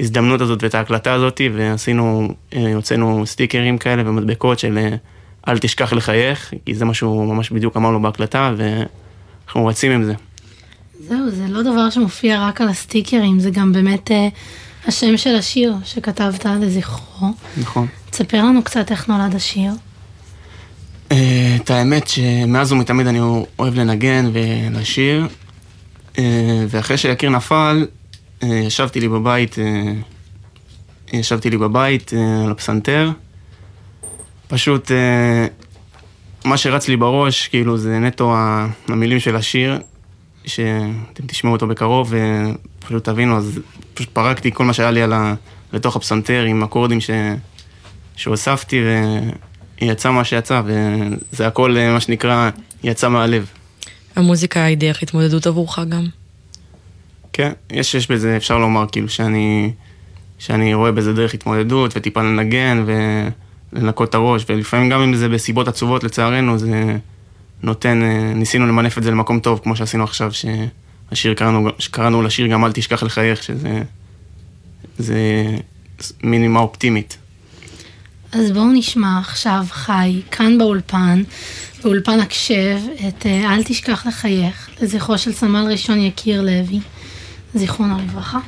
ההזדמנות 0.00 0.40
הזאת 0.40 0.62
ואת 0.62 0.74
ההקלטה 0.74 1.12
הזאת, 1.12 1.40
ועשינו, 1.54 2.28
אה, 2.54 3.24
סטיקרים 3.24 3.78
כאלה 3.78 4.02
ומדבקות 4.06 4.58
של 4.58 4.78
אה, 4.78 4.96
אל 5.48 5.58
תשכח 5.58 5.92
לחייך, 5.92 6.54
כי 6.66 6.74
זה 6.74 6.84
מה 6.84 6.94
שהוא 6.94 7.34
ממש 7.34 7.50
בדיוק 7.50 7.76
אמר 7.76 7.90
לו 7.90 8.02
בהקלטה, 8.02 8.54
ואנחנו 8.56 9.66
רצים 9.66 9.92
עם 9.92 10.04
זה. 10.04 10.14
זהו, 11.08 11.30
זה 11.30 11.46
לא 11.48 11.62
דבר 11.62 11.90
שמופיע 11.90 12.48
רק 12.48 12.60
על 12.60 12.68
הסטיקרים, 12.68 13.40
זה 13.40 13.50
גם 13.50 13.72
באמת 13.72 14.10
אה, 14.10 14.28
השם 14.86 15.16
של 15.16 15.34
השיר 15.34 15.74
שכתבת 15.84 16.46
לזכרו. 16.46 17.28
נכון. 17.56 17.86
תספר 18.10 18.44
לנו 18.44 18.62
קצת 18.62 18.90
איך 18.90 19.08
נולד 19.08 19.34
השיר. 19.34 19.72
אה, 21.12 21.56
את 21.62 21.70
האמת 21.70 22.08
שמאז 22.08 22.72
ומתמיד 22.72 23.06
אני 23.06 23.20
אוהב 23.58 23.74
לנגן 23.74 24.30
ולשיר, 24.32 25.28
אה, 26.18 26.64
ואחרי 26.68 26.96
שיקיר 26.96 27.30
נפל, 27.30 27.86
אה, 28.42 28.48
ישבתי 28.48 29.00
לי 29.00 29.08
בבית, 29.08 29.58
אה, 29.58 29.92
ישבתי 31.12 31.50
לי 31.50 31.56
בבית 31.56 32.12
על 32.44 32.50
הפסנתר. 32.50 33.10
פשוט 34.48 34.90
מה 36.44 36.56
שרץ 36.56 36.88
לי 36.88 36.96
בראש, 36.96 37.48
כאילו, 37.48 37.78
זה 37.78 37.98
נטו 37.98 38.34
המילים 38.88 39.20
של 39.20 39.36
השיר, 39.36 39.78
שאתם 40.44 41.26
תשמעו 41.26 41.52
אותו 41.52 41.66
בקרוב, 41.66 42.14
ופשוט 42.78 43.04
תבינו, 43.04 43.36
אז 43.36 43.60
פשוט 43.94 44.08
פרקתי 44.08 44.50
כל 44.52 44.64
מה 44.64 44.72
שהיה 44.72 44.90
לי 44.90 45.02
על 45.02 45.12
ה... 45.12 45.34
לתוך 45.72 45.96
הפסנתר 45.96 46.42
עם 46.42 46.62
אקורדים 46.62 47.00
ש... 47.00 47.10
שהוספתי, 48.16 48.80
ויצא 49.80 50.10
מה 50.10 50.24
שיצא, 50.24 50.62
וזה 50.64 51.46
הכל, 51.46 51.76
מה 51.92 52.00
שנקרא, 52.00 52.50
יצא 52.84 53.08
מהלב. 53.08 53.46
המוזיקה 54.16 54.64
היא 54.64 54.76
דרך 54.76 55.02
התמודדות 55.02 55.46
עבורך 55.46 55.78
גם? 55.88 56.06
כן, 57.32 57.52
יש, 57.70 57.94
יש 57.94 58.10
בזה, 58.10 58.36
אפשר 58.36 58.58
לומר, 58.58 58.84
כאילו, 58.92 59.08
שאני, 59.08 59.72
שאני 60.38 60.74
רואה 60.74 60.92
בזה 60.92 61.12
דרך 61.12 61.34
התמודדות, 61.34 61.96
וטיפה 61.96 62.22
לנגן, 62.22 62.84
ולנקות 63.74 64.08
את 64.08 64.14
הראש, 64.14 64.44
ולפעמים 64.48 64.90
גם 64.90 65.00
אם 65.00 65.14
זה 65.14 65.28
בסיבות 65.28 65.68
עצובות, 65.68 66.04
לצערנו, 66.04 66.58
זה 66.58 66.96
נותן, 67.62 68.00
ניסינו 68.34 68.66
למנף 68.66 68.98
את 68.98 69.02
זה 69.02 69.10
למקום 69.10 69.40
טוב, 69.40 69.60
כמו 69.62 69.76
שעשינו 69.76 70.04
עכשיו, 70.04 70.30
שהשיר, 70.32 71.34
קראנו, 71.34 71.68
שקראנו 71.78 72.22
לשיר 72.22 72.46
גם 72.46 72.64
אל 72.64 72.72
תשכח 72.72 73.02
לחייך, 73.02 73.42
שזה 73.42 73.82
זה 74.98 75.18
מינימה 76.22 76.60
אופטימית. 76.60 77.16
אז 78.32 78.52
בואו 78.52 78.72
נשמע 78.72 79.18
עכשיו 79.18 79.64
חי, 79.70 80.20
כאן 80.30 80.58
באולפן, 80.58 81.22
באולפן 81.82 82.20
הקשב, 82.20 82.78
את 83.08 83.26
אה, 83.26 83.54
אל 83.54 83.62
תשכח 83.62 84.06
לחייך, 84.06 84.68
לזכרו 84.80 85.18
של 85.18 85.32
סמל 85.32 85.66
ראשון 85.70 86.00
יקיר 86.00 86.42
לוי, 86.42 86.80
זיכרונו 87.54 87.98
לברכה. 87.98 88.38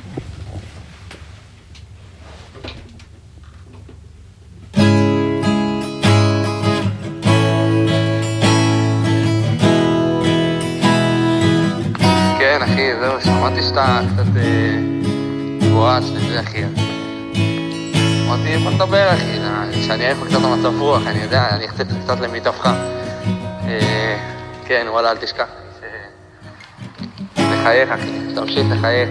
כן, 12.57 12.63
אחי, 12.63 12.99
זהו, 12.99 13.21
שמעתי 13.21 13.63
שאתה 13.63 13.99
קצת 14.13 14.37
אה, 14.37 14.77
גבוהה, 15.59 16.01
שזה 16.01 16.39
אחי. 16.39 16.63
אמרתי, 18.25 18.57
בוא 18.57 18.71
נדבר, 18.71 19.13
אחי, 19.13 19.39
שאני 19.87 20.05
אעריך 20.05 20.27
קצת 20.27 20.43
המצב 20.43 20.79
רוח, 20.79 21.07
אני 21.07 21.19
יודע, 21.19 21.49
אני 21.49 21.65
אחצה 21.65 21.83
קצת 22.03 22.19
למיטבך. 22.19 22.69
אה, 23.67 24.17
כן, 24.65 24.85
וואלה, 24.89 25.11
אל 25.11 25.17
תשכח. 25.17 25.47
לחייך, 27.37 27.89
אחי, 27.91 28.35
תמשיך 28.35 28.65
לחייך. 28.71 29.09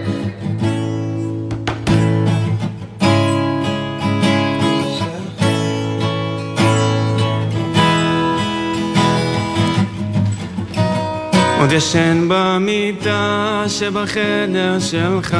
עוד 11.66 11.72
ישן 11.74 12.26
במיטה 12.28 13.64
שבחדר 13.68 14.78
שלך 14.80 15.36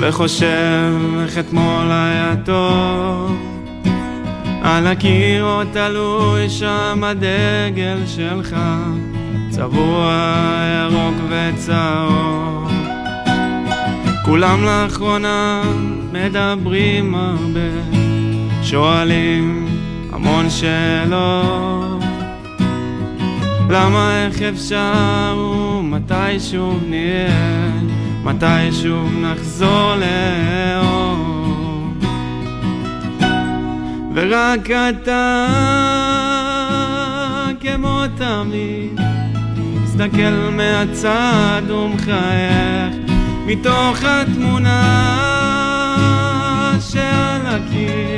וחושב 0.00 0.92
איך 1.22 1.38
אתמול 1.38 1.90
היה 1.90 2.34
טוב. 2.44 3.36
על 4.62 4.86
הקיר 4.86 5.44
עוד 5.44 5.66
תלוי 5.72 6.50
שם 6.50 7.04
הדגל 7.04 7.98
שלך 8.06 8.56
צבוע 9.50 10.22
ירוק 10.82 11.14
וצהוב. 11.28 12.72
כולם 14.24 14.64
לאחרונה 14.64 15.62
מדברים 16.12 17.14
הרבה 17.14 17.96
שואלים 18.62 19.68
המון 20.12 20.50
שאלות 20.50 21.95
למה 23.70 24.24
איך 24.26 24.42
אפשר 24.42 25.36
ומתי 25.38 26.40
שוב 26.40 26.82
נהיה? 26.88 27.70
מתי 28.24 28.72
שוב 28.82 29.12
נחזור 29.20 29.94
לאור. 29.94 31.36
ורק 34.14 34.70
אתה 34.70 35.46
כמו 37.60 38.02
תמיד 38.16 39.00
מסתכל 39.82 40.50
מהצד 40.52 41.62
ומחייך 41.68 42.94
מתוך 43.46 43.98
התמונה 44.04 44.72
שעל 46.80 47.46
הקיר 47.46 48.15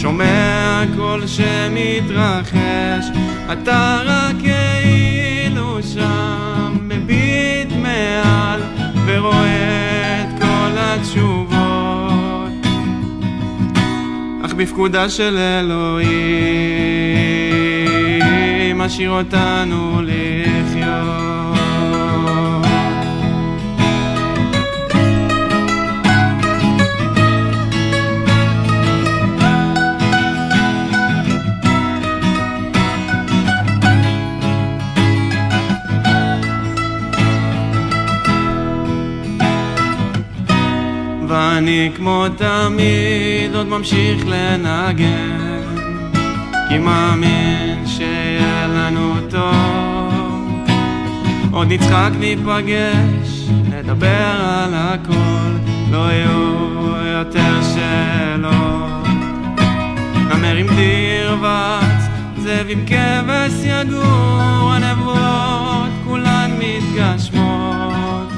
שומע 0.00 0.82
קול 0.96 1.26
שמתרחש 1.26 3.06
אתה 3.52 4.00
רק 4.04 4.36
כאילו 4.42 5.82
שם 5.82 6.76
מביט 6.80 7.72
מעל 7.82 8.60
ורואה 9.06 10.22
את 10.22 10.28
כל 10.42 10.72
התשובות. 10.76 12.66
אך 14.44 14.52
בפקודה 14.54 15.08
של 15.08 15.36
אלוהים 15.38 16.08
משאיר 18.78 19.10
אותנו 19.10 20.02
לחיות 20.02 21.27
ואני 41.58 41.90
כמו 41.96 42.26
תמיד 42.36 43.54
עוד 43.54 43.68
ממשיך 43.68 44.26
לנגן. 44.26 45.62
כי 46.68 46.78
מאמין 46.78 47.86
שיהיה 47.86 48.66
לנו 48.66 49.14
טוב. 49.30 50.68
עוד 51.50 51.72
נצחק 51.72 52.10
ניפגש, 52.20 53.48
נדבר 53.68 54.36
על 54.40 54.74
הכל 54.74 55.72
לא 55.90 56.12
יהיו 56.12 56.96
יותר 57.04 57.62
שאלות. 57.74 59.06
נמר 60.14 60.56
עם 60.56 60.66
ורץ, 61.40 62.02
זאב 62.38 62.66
עם 62.68 62.80
כבש 62.86 63.64
יגור 63.64 64.72
הנבואות 64.72 65.90
כולן 66.04 66.50
מתגשמות. 66.58 68.32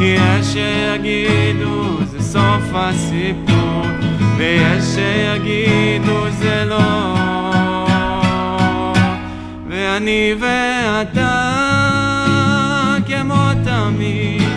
יש 0.00 0.46
שיגידו 0.46 1.98
סוף 2.32 2.64
הסיפור 2.74 3.82
ויש 4.36 4.84
שיגידו 4.84 6.30
זה 6.30 6.64
לא. 6.64 7.14
ואני 9.68 10.34
ואתה 10.40 11.54
כמו 13.06 13.48
תמיד 13.64 14.48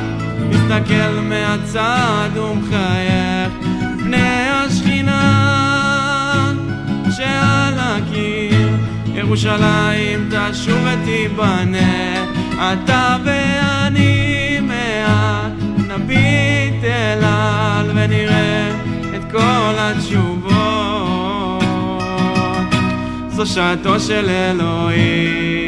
מסתכל 0.50 1.20
מהצד 1.22 2.30
ומחייך 2.36 3.54
פני 4.04 4.50
השכינה 4.50 5.24
שעל 7.18 7.74
הקיר. 7.78 8.70
ירושלים 9.14 10.30
תשוב 10.30 10.78
ותיבנה 10.84 12.26
אתה 12.58 13.18
ואני 13.24 14.60
מעט 14.62 15.41
נביט 16.12 16.84
אל 16.84 17.24
ונראה 17.96 18.72
את 19.16 19.32
כל 19.32 19.76
התשובות. 19.78 20.52
זו 23.30 23.46
שעתו 23.46 24.00
של 24.00 24.30
אלוהים 24.30 25.61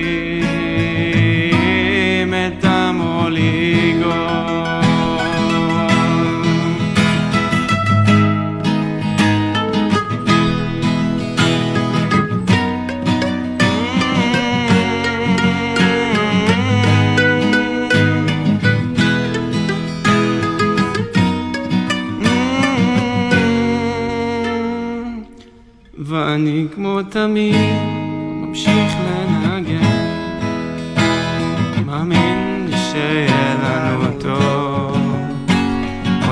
ואני 26.33 26.65
כמו 26.75 27.03
תמיד 27.03 27.55
ממשיך 28.41 28.93
לנגן. 29.05 29.81
מאמין 31.85 32.69
שיהיה 32.71 33.55
לנו 33.63 34.19
טוב. 34.19 34.97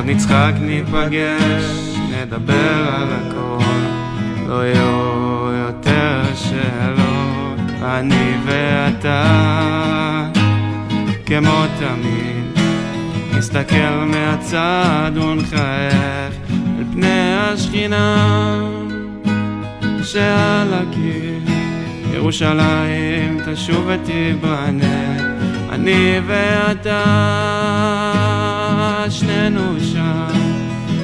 נצחק, 0.05 0.51
ניפגש, 0.61 1.95
נדבר 2.11 2.89
על 2.93 3.07
הכל, 3.11 3.79
לא 4.47 4.65
יהיו 4.65 5.51
יותר 5.51 6.35
שאלות, 6.35 7.59
אני 7.81 8.33
ואתה, 8.45 10.27
כמו 11.25 11.63
תמיד, 11.79 12.65
נסתכל 13.37 14.05
מהצד 14.07 15.11
ונחייך 15.15 16.33
אל 16.49 16.83
פני 16.93 17.35
השכינה 17.35 18.90
שעל 20.11 20.73
הקיר, 20.73 21.39
ירושלים 22.13 23.37
תשוב 23.45 23.87
ותיבנה, 23.87 25.17
אני 25.69 26.19
ואתה, 26.27 27.03
שנינו 29.09 29.79
שם, 29.79 30.39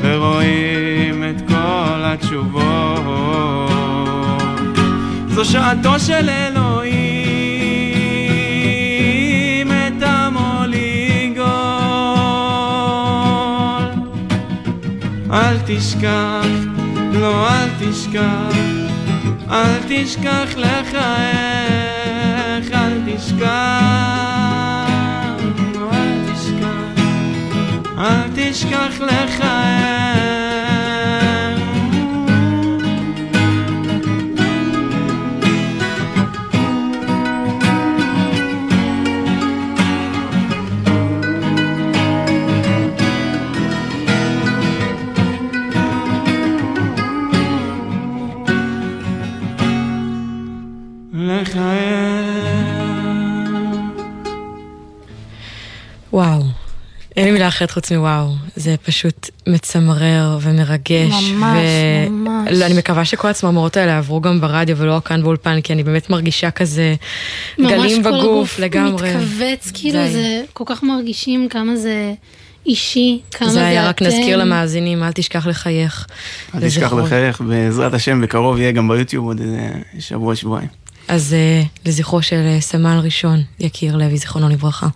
ורואים 0.02 1.24
את 1.30 1.42
כל 1.48 2.02
התשובות. 2.04 2.62
זו 5.28 5.46
שעתו 5.46 6.00
של 6.00 6.30
אלוהים. 6.30 7.28
אל 15.32 15.58
תשכח, 15.66 16.46
לא 17.14 17.50
אל 17.50 17.68
תשכח, 17.80 18.57
אל 19.52 19.80
תשכח 19.88 20.56
לחייך, 20.58 20.98
אל 22.74 23.02
תשכח, 23.06 23.48
אל 25.94 26.34
תשכח, 26.34 27.02
אל 27.98 28.30
תשכח 28.36 29.02
לחייך. 29.02 30.77
מילה 57.38 57.48
אחרת 57.48 57.72
חוץ 57.72 57.92
מוואו, 57.92 58.36
זה 58.56 58.76
פשוט 58.86 59.30
מצמרר 59.48 60.38
ומרגש. 60.42 61.32
ממש, 61.32 61.32
ממש. 62.10 62.50
לא, 62.52 62.66
אני 62.66 62.74
מקווה 62.78 63.06
שכל 63.06 63.28
הצמרמורות 63.28 63.78
האלה 63.78 63.98
עברו 63.98 64.22
גם 64.22 64.42
ברדיו 64.42 64.78
ולא 64.78 65.02
כאן 65.06 65.24
באולפן, 65.24 65.62
כי 65.62 65.74
אני 65.74 65.84
באמת 65.84 66.10
מרגישה 66.10 66.52
כזה 66.52 66.96
גלים 67.60 67.80
ממש 67.80 67.94
כל 67.94 68.00
בגוף 68.02 68.22
הגוף 68.22 68.60
לגמרי. 68.60 69.16
מתכווץ, 69.16 69.72
כאילו 69.74 70.00
די. 70.00 70.12
זה 70.12 70.42
כל 70.54 70.64
כך 70.68 70.84
מרגישים 70.84 71.50
כמה 71.50 71.76
זה 71.76 72.14
אישי, 72.66 73.20
כמה 73.32 73.48
זה 73.48 73.54
זה 73.54 73.60
אתם. 73.60 73.68
היה 73.68 73.90
רק 73.90 74.02
נזכיר 74.02 74.38
למאזינים, 74.38 75.04
אל 75.04 75.12
תשכח 75.12 75.48
לחייך. 75.48 76.08
אל 76.56 76.68
תשכח. 76.68 76.94
לחייך, 76.94 77.42
בעזרת 77.42 77.94
השם 77.94 78.22
בקרוב 78.22 78.58
יהיה 78.58 78.72
גם 78.72 78.88
ביוטיוב 78.88 79.26
עוד 79.26 79.40
איזה 79.40 79.70
שבוע, 80.00 80.36
שבועיים. 80.36 80.70
אז 81.08 81.34
אה, 81.34 81.64
לזכרו 81.86 82.22
של 82.22 82.42
אה, 82.46 82.62
סמל 82.62 83.00
ראשון, 83.04 83.42
יקיר 83.60 83.98
לוי, 83.98 84.18
זיכרונו 84.18 84.50
לברכה. 84.50 84.88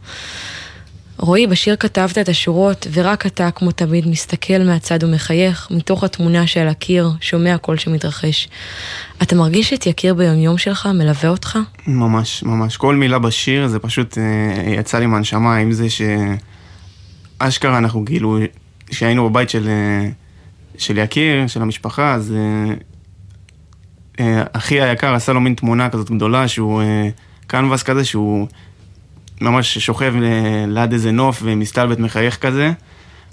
רועי, 1.18 1.48
בשיר 1.48 1.76
כתבת 1.76 2.18
את 2.18 2.30
השורות, 2.30 2.88
ורק 2.94 3.26
אתה, 3.26 3.52
כמו 3.52 3.72
תמיד, 3.72 4.08
מסתכל 4.08 4.60
מהצד 4.66 5.04
ומחייך, 5.04 5.68
מתוך 5.72 6.04
התמונה 6.04 6.48
שעל 6.48 6.68
הקיר, 6.68 7.10
שומע 7.22 7.58
קול 7.58 7.78
שמתרחש. 7.78 8.50
אתה 9.22 9.36
מרגיש 9.36 9.74
את 9.74 9.86
יקיר 9.86 10.14
ביומיום 10.14 10.58
שלך, 10.58 10.86
מלווה 10.86 11.30
אותך? 11.30 11.60
ממש, 11.88 12.44
ממש. 12.44 12.78
כל 12.78 12.96
מילה 12.96 13.20
בשיר 13.20 13.68
זה 13.68 13.80
פשוט 13.80 14.18
אה, 14.18 14.72
יצא 14.72 15.00
לי 15.00 15.06
מהנשמה, 15.06 15.56
עם 15.56 15.72
זה 15.72 15.88
שאשכרה 17.40 17.78
אנחנו 17.78 18.06
כאילו, 18.06 18.40
כשהיינו 18.88 19.30
בבית 19.30 19.50
של, 19.50 19.68
אה, 19.68 20.10
של 20.78 20.98
יקיר, 20.98 21.48
של 21.48 21.62
המשפחה, 21.62 22.14
אז 22.14 22.34
אה, 22.38 22.74
אה, 24.20 24.44
אחי 24.54 24.82
היקר 24.82 25.14
עשה 25.14 25.34
לו 25.34 25.42
מין 25.42 25.54
תמונה 25.54 25.90
כזאת 25.90 26.12
גדולה, 26.12 26.48
שהוא 26.48 26.82
אה, 26.82 27.10
קנבס 27.48 27.84
כזה, 27.84 28.06
שהוא 28.06 28.48
ממש 29.42 29.78
שוכב 29.78 30.14
ל- 30.16 30.66
ליד 30.68 30.94
איזה 30.94 31.12
נוף 31.12 31.42
ומסתלבט 31.44 32.00
מחייך 32.00 32.38
כזה, 32.38 32.72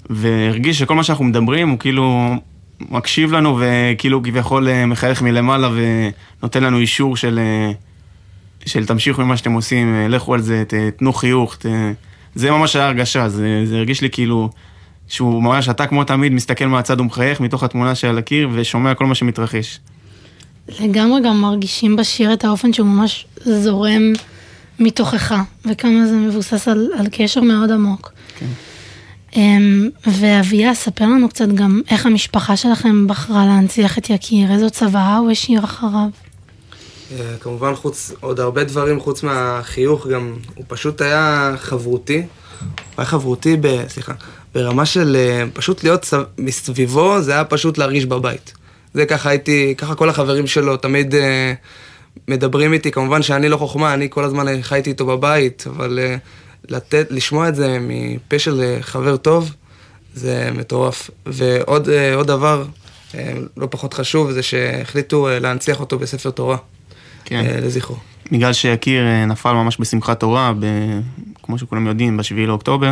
והרגיש 0.09 0.79
שכל 0.79 0.95
מה 0.95 1.03
שאנחנו 1.03 1.25
מדברים 1.25 1.69
הוא 1.69 1.79
כאילו 1.79 2.35
מקשיב 2.79 3.31
לנו 3.31 3.59
וכאילו 3.59 4.23
כביכול 4.23 4.67
אה, 4.67 4.85
מחייך 4.85 5.21
מלמעלה 5.21 5.69
ונותן 5.73 6.63
לנו 6.63 6.79
אישור 6.79 7.17
של, 7.17 7.39
אה, 7.39 7.71
של 8.65 8.85
תמשיכו 8.85 9.21
עם 9.21 9.27
מה 9.27 9.37
שאתם 9.37 9.51
עושים, 9.51 9.95
אה, 9.95 10.07
לכו 10.07 10.33
על 10.33 10.41
זה, 10.41 10.63
תנו 10.97 11.13
חיוך, 11.13 11.55
ת... 11.55 11.65
זה 12.35 12.51
ממש 12.51 12.75
היה 12.75 12.85
הרגשה, 12.85 13.29
זה, 13.29 13.61
זה 13.65 13.77
הרגיש 13.77 14.01
לי 14.01 14.09
כאילו 14.09 14.49
שהוא 15.07 15.43
ממש, 15.43 15.69
אתה 15.69 15.87
כמו 15.87 16.03
תמיד 16.03 16.31
מסתכל 16.33 16.65
מהצד 16.65 16.99
ומחייך 16.99 17.39
מתוך 17.39 17.63
התמונה 17.63 17.95
שעל 17.95 18.17
הקיר 18.17 18.49
ושומע 18.53 18.93
כל 18.93 19.05
מה 19.05 19.15
שמתרחש. 19.15 19.79
לגמרי 20.79 21.21
גם 21.25 21.41
מרגישים 21.41 21.95
בשיר 21.95 22.33
את 22.33 22.45
האופן 22.45 22.73
שהוא 22.73 22.87
ממש 22.87 23.25
זורם 23.45 24.13
מתוכך, 24.79 25.35
וכמה 25.65 26.07
זה 26.07 26.15
מבוסס 26.15 26.67
על, 26.67 26.89
על 26.99 27.07
קשר 27.11 27.41
מאוד 27.41 27.71
עמוק. 27.71 28.11
כן. 28.39 28.45
אמ, 29.35 29.89
ואביה, 30.19 30.75
ספר 30.75 31.05
לנו 31.05 31.29
קצת 31.29 31.47
גם 31.47 31.81
איך 31.89 32.05
המשפחה 32.05 32.57
שלכם 32.57 33.07
בחרה 33.07 33.45
להנציח 33.45 33.97
את 33.97 34.09
יקיר, 34.09 34.51
איזו 34.51 34.69
צוואה 34.69 35.17
הוא 35.17 35.31
השאיר 35.31 35.63
אחריו. 35.63 36.07
אה, 37.11 37.35
כמובן 37.39 37.75
חוץ, 37.75 38.11
עוד 38.19 38.39
הרבה 38.39 38.63
דברים 38.63 38.99
חוץ 38.99 39.23
מהחיוך, 39.23 40.07
גם 40.07 40.33
הוא 40.55 40.65
פשוט 40.67 41.01
היה 41.01 41.53
חברותי. 41.57 42.17
הוא 42.17 42.65
היה 42.97 43.05
חברותי, 43.05 43.57
ב, 43.61 43.87
סליחה, 43.87 44.13
ברמה 44.53 44.85
של 44.85 45.15
אה, 45.15 45.43
פשוט 45.53 45.83
להיות 45.83 46.05
סב- 46.05 46.23
מסביבו, 46.37 47.21
זה 47.21 47.31
היה 47.31 47.43
פשוט 47.45 47.77
להרגיש 47.77 48.05
בבית. 48.05 48.53
זה 48.93 49.05
ככה 49.05 49.29
הייתי, 49.29 49.73
ככה 49.77 49.95
כל 49.95 50.09
החברים 50.09 50.47
שלו 50.47 50.77
תמיד 50.77 51.15
אה, 51.15 51.53
מדברים 52.29 52.73
איתי, 52.73 52.91
כמובן 52.91 53.21
שאני 53.21 53.49
לא 53.49 53.57
חוכמה, 53.57 53.93
אני 53.93 54.07
כל 54.09 54.23
הזמן 54.23 54.61
חייתי 54.61 54.89
איתו 54.89 55.05
בבית, 55.05 55.65
אבל 55.67 55.99
אה, 56.01 56.15
לתת, 56.69 57.07
לשמוע 57.09 57.49
את 57.49 57.55
זה 57.55 57.77
מפה 57.81 58.39
של 58.39 58.61
אה, 58.61 58.77
חבר 58.81 59.17
טוב, 59.17 59.53
זה 60.13 60.49
מטורף. 60.55 61.09
ועוד 61.25 61.89
אה, 61.89 62.23
דבר, 62.23 62.65
לא 63.57 63.67
פחות 63.71 63.93
חשוב, 63.93 64.31
זה 64.31 64.43
שהחליטו 64.43 65.27
להנציח 65.41 65.79
אותו 65.79 65.99
בספר 65.99 66.29
תורה. 66.29 66.57
כן. 67.25 67.45
לזכרו. 67.61 67.95
בגלל 68.31 68.53
שיקיר 68.53 69.03
נפל 69.27 69.53
ממש 69.53 69.77
בשמחת 69.79 70.19
תורה, 70.19 70.53
ב... 70.59 70.65
כמו 71.43 71.57
שכולם 71.57 71.87
יודעים, 71.87 72.17
בשביעי 72.17 72.45
לאוקטובר, 72.47 72.91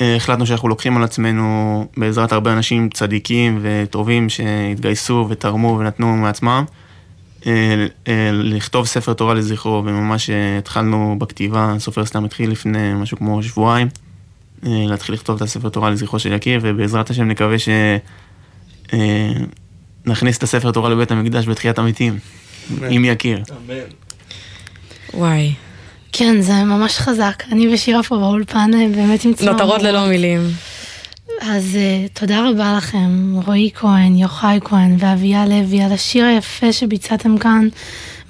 החלטנו 0.00 0.46
שאנחנו 0.46 0.68
לוקחים 0.68 0.96
על 0.96 1.04
עצמנו, 1.04 1.86
בעזרת 1.96 2.32
הרבה 2.32 2.52
אנשים 2.52 2.88
צדיקים 2.88 3.58
וטובים 3.62 4.28
שהתגייסו 4.28 5.26
ותרמו 5.30 5.76
ונתנו 5.80 6.16
מעצמם, 6.16 6.64
לכתוב 8.32 8.86
ספר 8.86 9.12
תורה 9.12 9.34
לזכרו, 9.34 9.82
וממש 9.86 10.30
אה, 10.30 10.58
התחלנו 10.58 11.16
בכתיבה, 11.18 11.74
סופר 11.78 12.06
סתם 12.06 12.24
התחיל 12.24 12.50
לפני 12.50 12.94
משהו 12.94 13.16
כמו 13.16 13.42
שבועיים, 13.42 13.88
אה, 14.66 14.70
להתחיל 14.86 15.14
לכתוב 15.14 15.36
את 15.36 15.42
הספר 15.42 15.68
תורה 15.68 15.90
לזכרו 15.90 16.18
של 16.18 16.32
יקיר, 16.32 16.60
ובעזרת 16.62 17.10
השם 17.10 17.28
נקווה 17.28 17.56
שנכניס 20.06 20.38
את 20.38 20.42
הספר 20.42 20.72
תורה 20.72 20.90
לבית 20.90 21.10
המקדש 21.10 21.46
בתחיית 21.46 21.78
המתים, 21.78 22.18
עם 22.88 23.04
יקיר. 23.04 23.42
וואי. 25.14 25.54
כן, 26.12 26.40
זה 26.40 26.64
ממש 26.64 26.98
חזק. 26.98 27.42
אני 27.52 27.74
ושירה 27.74 28.02
פה 28.02 28.16
באולפן 28.16 28.70
אה, 28.74 28.88
באמת 28.94 29.24
עם 29.24 29.34
צמרמורות. 29.34 29.60
נותרות 29.60 29.82
ללא 29.82 30.08
מילים. 30.08 30.40
אז 31.40 31.64
uh, 31.74 32.18
תודה 32.20 32.48
רבה 32.50 32.74
לכם, 32.76 33.34
רועי 33.46 33.70
כהן, 33.74 34.16
יוחאי 34.16 34.58
כהן 34.64 34.96
ואביה 34.98 35.46
לוי, 35.46 35.82
על 35.82 35.92
השיר 35.92 36.24
היפה 36.24 36.72
שביצעתם 36.72 37.38
כאן, 37.38 37.68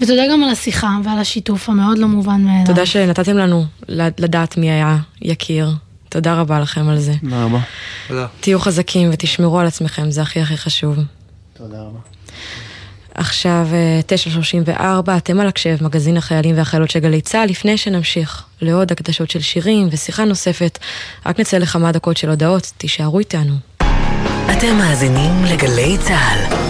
ותודה 0.00 0.22
גם 0.32 0.44
על 0.44 0.50
השיחה 0.50 0.98
ועל 1.04 1.18
השיתוף 1.18 1.68
המאוד 1.68 1.98
לא 1.98 2.06
מובן 2.06 2.40
מאליו. 2.44 2.66
תודה 2.66 2.86
שנתתם 2.86 3.36
לנו 3.36 3.64
לדעת 4.18 4.56
מי 4.56 4.70
היה 4.70 4.98
יקיר. 5.22 5.70
תודה 6.08 6.40
רבה 6.40 6.60
לכם 6.60 6.88
על 6.88 6.98
זה. 6.98 7.12
תודה 7.20 7.44
רבה. 7.44 7.58
תודה. 8.08 8.26
תהיו 8.40 8.60
חזקים 8.60 9.10
ותשמרו 9.12 9.58
על 9.58 9.66
עצמכם, 9.66 10.10
זה 10.10 10.22
הכי 10.22 10.40
הכי 10.40 10.56
חשוב. 10.56 10.96
תודה 11.52 11.80
רבה. 11.80 11.98
עכשיו 13.20 13.66
אה, 13.72 14.00
9.34, 15.06 15.16
אתם 15.16 15.40
על 15.40 15.46
הקשב, 15.46 15.76
מגזין 15.80 16.16
החיילים 16.16 16.58
והחיילות 16.58 16.90
של 16.90 16.98
גלי 16.98 17.20
צה"ל, 17.20 17.48
לפני 17.48 17.76
שנמשיך 17.76 18.44
לעוד 18.62 18.92
הקדשות 18.92 19.30
של 19.30 19.40
שירים 19.40 19.88
ושיחה 19.90 20.24
נוספת, 20.24 20.78
רק 21.26 21.40
נצא 21.40 21.58
לכמה 21.58 21.92
דקות 21.92 22.16
של 22.16 22.30
הודעות, 22.30 22.72
תישארו 22.76 23.18
איתנו. 23.18 23.54
אתם 24.52 24.76
מאזינים 24.78 25.44
לגלי 25.44 25.98
צה"ל. 25.98 26.69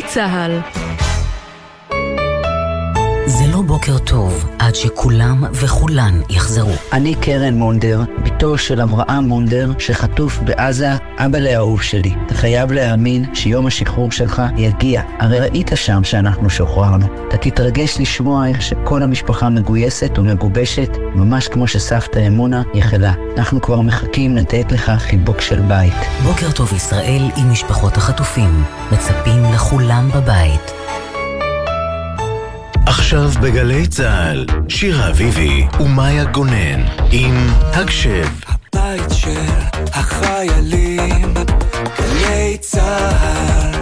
צה"ל. 0.00 0.60
בוקר 3.72 3.98
טוב 3.98 4.44
עד 4.58 4.74
שכולם 4.74 5.44
וכולן 5.52 6.20
יחזרו. 6.30 6.72
אני 6.92 7.14
קרן 7.14 7.54
מונדר, 7.54 8.00
בתו 8.24 8.58
של 8.58 8.80
אברהם 8.80 9.24
מונדר, 9.24 9.70
שחטוף 9.78 10.38
בעזה, 10.38 10.90
אבא 11.16 11.38
לאהוב 11.38 11.82
שלי. 11.82 12.14
אתה 12.26 12.34
חייב 12.34 12.72
להאמין 12.72 13.34
שיום 13.34 13.66
השחרור 13.66 14.10
שלך 14.10 14.42
יגיע. 14.56 15.02
הרי 15.18 15.40
ראית 15.40 15.70
שם 15.74 16.04
שאנחנו 16.04 16.50
שוחררנו. 16.50 17.06
אתה 17.28 17.36
תתרגש 17.36 18.00
לשמוע 18.00 18.48
איך 18.48 18.62
שכל 18.62 19.02
המשפחה 19.02 19.48
מגויסת 19.48 20.18
ומגובשת, 20.18 20.90
ממש 21.14 21.48
כמו 21.48 21.66
שסבתא 21.66 22.26
אמונה 22.26 22.62
יחלה. 22.74 23.12
אנחנו 23.36 23.60
כבר 23.60 23.80
מחכים 23.80 24.36
לתת 24.36 24.72
לך 24.72 24.92
חיבוק 24.98 25.40
של 25.40 25.60
בית. 25.60 25.94
בוקר 26.24 26.50
טוב 26.50 26.72
ישראל 26.72 27.30
עם 27.36 27.52
משפחות 27.52 27.96
החטופים. 27.96 28.64
מצפים 28.92 29.42
לכולם 29.54 30.10
בבית. 30.14 30.81
עכשיו 32.86 33.28
בגלי 33.42 33.86
צה"ל, 33.86 34.46
שירה 34.68 35.10
אביבי 35.10 35.64
ומאיה 35.80 36.24
גונן 36.24 36.80
עם 37.12 37.34
הקשב. 37.72 38.26
הבית 38.46 39.10
של 39.12 39.50
החיילים, 39.92 41.34
גלי 41.98 42.58
צה"ל. 42.60 43.72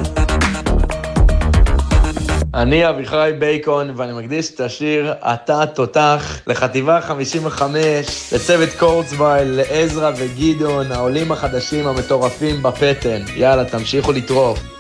אני 2.55 2.89
אביחי 2.89 3.31
בייקון, 3.39 3.91
ואני 3.97 4.13
מקדיש 4.13 4.55
את 4.55 4.61
השיר 4.61 5.13
"אתה 5.21 5.67
תותח" 5.67 6.41
לחטיבה 6.47 7.01
55, 7.01 8.33
לצוות 8.33 8.69
קורצווייל, 8.79 9.49
לעזרא 9.49 10.11
וגדעון, 10.17 10.93
העולים 10.93 11.33
החדשים 11.33 11.87
המטורפים 11.87 12.63
בפטן. 12.63 13.23
יאללה, 13.37 13.65
תמשיכו 13.65 14.13
לטרוף. 14.13 14.80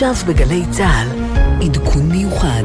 עכשיו 0.00 0.14
בגלי 0.26 0.62
צה"ל, 0.70 1.08
עדכון 1.64 2.08
מיוחד. 2.08 2.62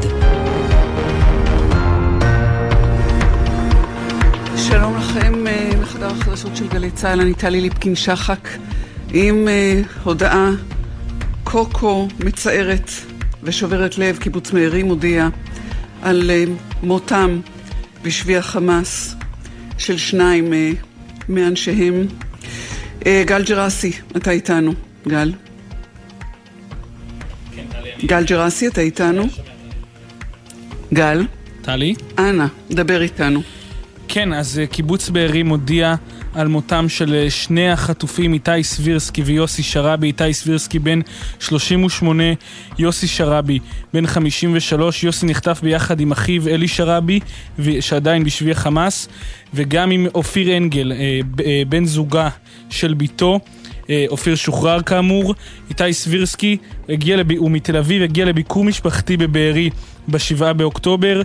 שלום 4.56 4.96
לכם 4.96 5.46
אה, 5.46 5.70
מחדר 5.82 6.06
החדשות 6.06 6.56
של 6.56 6.68
גלי 6.68 6.90
צה"ל, 6.90 7.20
אני 7.20 7.34
טלי 7.34 7.60
ליפקין 7.60 7.94
שחק 7.94 8.48
עם 9.12 9.48
אה, 9.48 9.80
הודעה 10.04 10.50
קוקו 11.44 12.08
מצערת 12.24 12.90
ושוברת 13.42 13.98
לב, 13.98 14.18
קיבוץ 14.18 14.52
מארי 14.52 14.82
מודיע 14.82 15.28
על 16.02 16.30
אה, 16.30 16.44
מותם 16.82 17.40
בשבי 18.02 18.36
החמאס 18.36 19.14
של 19.78 19.96
שניים 19.96 20.52
מאנשיהם. 21.28 22.06
גל 23.04 23.42
ג'רסי, 23.44 23.92
אתה 24.16 24.30
איתנו. 24.30 24.72
גל. 25.08 25.32
גל 28.06 28.24
ג'רסי, 28.24 28.66
אתה 28.66 28.80
איתנו? 28.80 29.24
גל. 30.92 31.26
טלי? 31.62 31.94
אנא, 32.18 32.46
דבר 32.70 33.02
איתנו. 33.02 33.42
כן, 34.08 34.32
אז 34.32 34.58
אה, 34.58 34.66
קיבוץ 34.66 35.08
בארי 35.08 35.42
מודיע 35.42 35.94
על 36.34 36.48
מותם 36.48 36.88
של 36.88 37.14
אה, 37.14 37.30
שני 37.30 37.70
החטופים, 37.70 38.32
איתי 38.32 38.62
סבירסקי 38.62 39.22
ויוסי 39.22 39.62
שרבי. 39.62 40.06
איתי 40.06 40.34
סבירסקי 40.34 40.78
בן 40.78 41.00
38, 41.40 42.24
יוסי 42.78 43.06
שרבי 43.06 43.58
בן 43.94 44.06
53. 44.06 45.04
יוסי 45.04 45.26
נחטף 45.26 45.60
ביחד 45.62 46.00
עם 46.00 46.12
אחיו 46.12 46.48
אלי 46.48 46.68
שרבי, 46.68 47.20
ו- 47.58 47.82
שעדיין 47.82 48.24
בשבי 48.24 48.50
החמאס, 48.50 49.08
וגם 49.54 49.90
עם 49.90 50.06
אופיר 50.14 50.56
אנגל, 50.56 50.92
אה, 50.92 51.20
בן 51.68 51.84
זוגה 51.84 52.28
של 52.70 52.94
בתו. 52.94 53.40
אה, 53.90 54.04
אופיר 54.08 54.34
שוחרר 54.34 54.82
כאמור, 54.82 55.34
איתי 55.70 55.92
סבירסקי 55.92 56.56
הגיע 56.88 57.16
לב... 57.16 57.32
הוא 57.32 57.50
מתל 57.50 57.76
אביב, 57.76 58.02
הגיע 58.02 58.24
לביקור 58.24 58.64
משפחתי 58.64 59.16
בבארי 59.16 59.70
בשבעה 60.08 60.52
באוקטובר. 60.52 61.22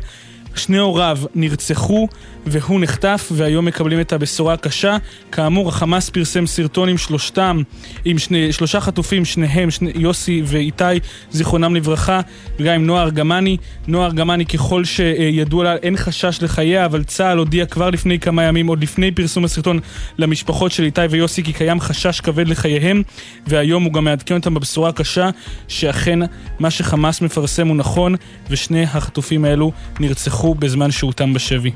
שני 0.55 0.77
הוריו 0.77 1.17
נרצחו 1.35 2.07
והוא 2.45 2.79
נחטף 2.79 3.31
והיום 3.31 3.65
מקבלים 3.65 3.99
את 3.99 4.13
הבשורה 4.13 4.53
הקשה. 4.53 4.97
כאמור, 5.31 5.69
החמאס 5.69 6.09
פרסם 6.09 6.47
סרטון 6.47 6.89
עם 6.89 6.97
שלושתם, 6.97 7.61
עם 8.05 8.17
שני, 8.17 8.51
שלושה 8.53 8.79
חטופים, 8.79 9.25
שניהם, 9.25 9.71
שני, 9.71 9.91
יוסי 9.95 10.41
ואיתי, 10.45 10.83
זיכרונם 11.31 11.75
לברכה, 11.75 12.21
וגם 12.59 12.73
עם 12.73 12.85
נועה 12.85 13.03
ארגמני. 13.03 13.57
נועה 13.87 14.05
ארגמני, 14.05 14.45
ככל 14.45 14.85
שידוע 14.85 15.63
לה, 15.63 15.75
אין 15.75 15.97
חשש 15.97 16.39
לחייה, 16.41 16.85
אבל 16.85 17.03
צה"ל 17.03 17.37
הודיע 17.37 17.65
כבר 17.65 17.89
לפני 17.89 18.19
כמה 18.19 18.43
ימים, 18.43 18.67
עוד 18.67 18.81
לפני 18.81 19.11
פרסום 19.11 19.45
הסרטון, 19.45 19.79
למשפחות 20.17 20.71
של 20.71 20.83
איתי 20.83 21.01
ויוסי, 21.09 21.43
כי 21.43 21.53
קיים 21.53 21.79
חשש 21.79 22.21
כבד 22.21 22.47
לחייהם, 22.47 23.03
והיום 23.47 23.83
הוא 23.83 23.93
גם 23.93 24.03
מעדכן 24.03 24.35
אותם 24.35 24.53
בבשורה 24.53 24.89
הקשה, 24.89 25.29
שאכן 25.67 26.19
מה 26.59 26.71
שחמאס 26.71 27.21
מפרסם 27.21 27.67
הוא 27.67 27.75
נכון, 27.75 28.15
ושני 28.49 28.83
החטופים 28.83 29.45
האלו 29.45 29.71
נרצחו 29.99 30.38
בזמן 30.59 30.91
שהותם 30.91 31.33
בשבי. 31.33 31.71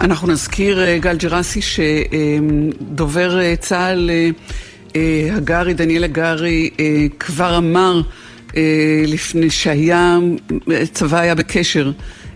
אנחנו 0.00 0.28
נזכיר, 0.28 0.80
אה, 0.80 0.98
גל 0.98 1.16
ג'רסי, 1.16 1.60
שדובר 1.62 3.40
אה, 3.40 3.56
צה"ל 3.56 4.10
אה, 4.96 5.28
הגרי, 5.32 5.74
דניאל 5.74 6.04
הגרי, 6.04 6.70
כבר 7.18 7.58
אמר 7.58 8.00
לפני 9.06 9.50
שהיה, 9.50 10.18
צבא 10.92 11.18
היה 11.18 11.34
בקשר 11.34 11.92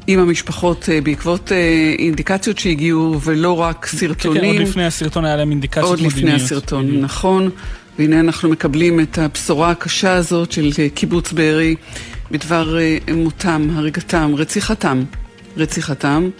עם 0.07 0.21
המשפחות 0.21 0.89
בעקבות 1.03 1.53
אינדיקציות 1.99 2.59
שהגיעו, 2.59 3.21
ולא 3.25 3.61
רק 3.61 3.87
סרטונים. 3.87 4.41
כן, 4.43 4.49
כן, 4.49 4.59
עוד 4.59 4.69
לפני 4.69 4.87
הסרטון 4.87 5.25
היה 5.25 5.37
להם 5.37 5.51
אינדיקציות 5.51 5.87
עוד 5.87 6.03
מודיעיניות. 6.03 6.35
לפני 6.35 6.45
הסרטון, 6.45 7.01
נכון. 7.01 7.51
והנה 7.99 8.21
אנחנו 8.21 8.49
מקבלים 8.49 9.01
את 9.01 9.19
הבשורה 9.19 9.71
הקשה 9.71 10.13
הזאת 10.13 10.53
של 10.53 10.71
קיבוץ 10.95 11.33
בארי 11.33 11.77
בדבר 12.31 12.79
מותם, 13.15 13.69
הריגתם, 13.75 14.35
רציחתם, 14.37 15.03
רציחתם 15.57 16.31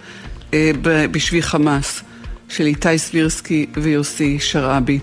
אה, 0.53 0.71
בשבי 1.11 1.41
חמאס 1.41 2.03
של 2.49 2.65
איתי 2.65 2.97
סבירסקי 2.97 3.65
ויוסי 3.73 4.39
שרעבי. 4.39 4.99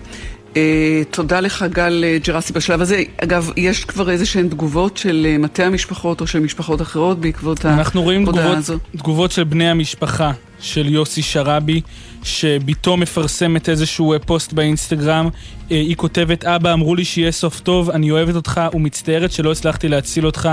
אה, 0.57 1.01
תודה 1.11 1.39
לך, 1.39 1.65
גל 1.71 2.03
אה, 2.07 2.17
ג'רסי. 2.23 2.53
בשלב 2.53 2.81
הזה, 2.81 3.03
אגב, 3.23 3.51
יש 3.57 3.85
כבר 3.85 4.09
איזה 4.09 4.25
שהן 4.25 4.49
תגובות 4.49 4.97
של 4.97 5.35
מטה 5.39 5.63
המשפחות 5.63 6.21
או 6.21 6.27
של 6.27 6.39
משפחות 6.39 6.81
אחרות 6.81 7.19
בעקבות 7.19 7.65
אנחנו 7.65 8.03
רואים 8.03 8.23
ההודעה 8.23 8.61
תגובות? 8.61 8.81
תגובות 8.97 9.31
של 9.31 9.43
בני 9.43 9.69
המשפחה 9.69 10.31
של 10.59 10.93
יוסי 10.93 11.21
שרעבי, 11.21 11.81
שבתו 12.23 12.97
מפרסמת 12.97 13.69
איזשהו 13.69 14.13
פוסט 14.25 14.53
באינסטגרם. 14.53 15.29
היא 15.69 15.95
כותבת, 15.95 16.45
אבא, 16.45 16.73
אמרו 16.73 16.95
לי 16.95 17.05
שיהיה 17.05 17.31
סוף 17.31 17.59
טוב, 17.59 17.89
אני 17.89 18.11
אוהבת 18.11 18.35
אותך 18.35 18.61
ומצטערת 18.73 19.31
שלא 19.31 19.51
הצלחתי 19.51 19.87
להציל 19.87 20.25
אותך. 20.25 20.49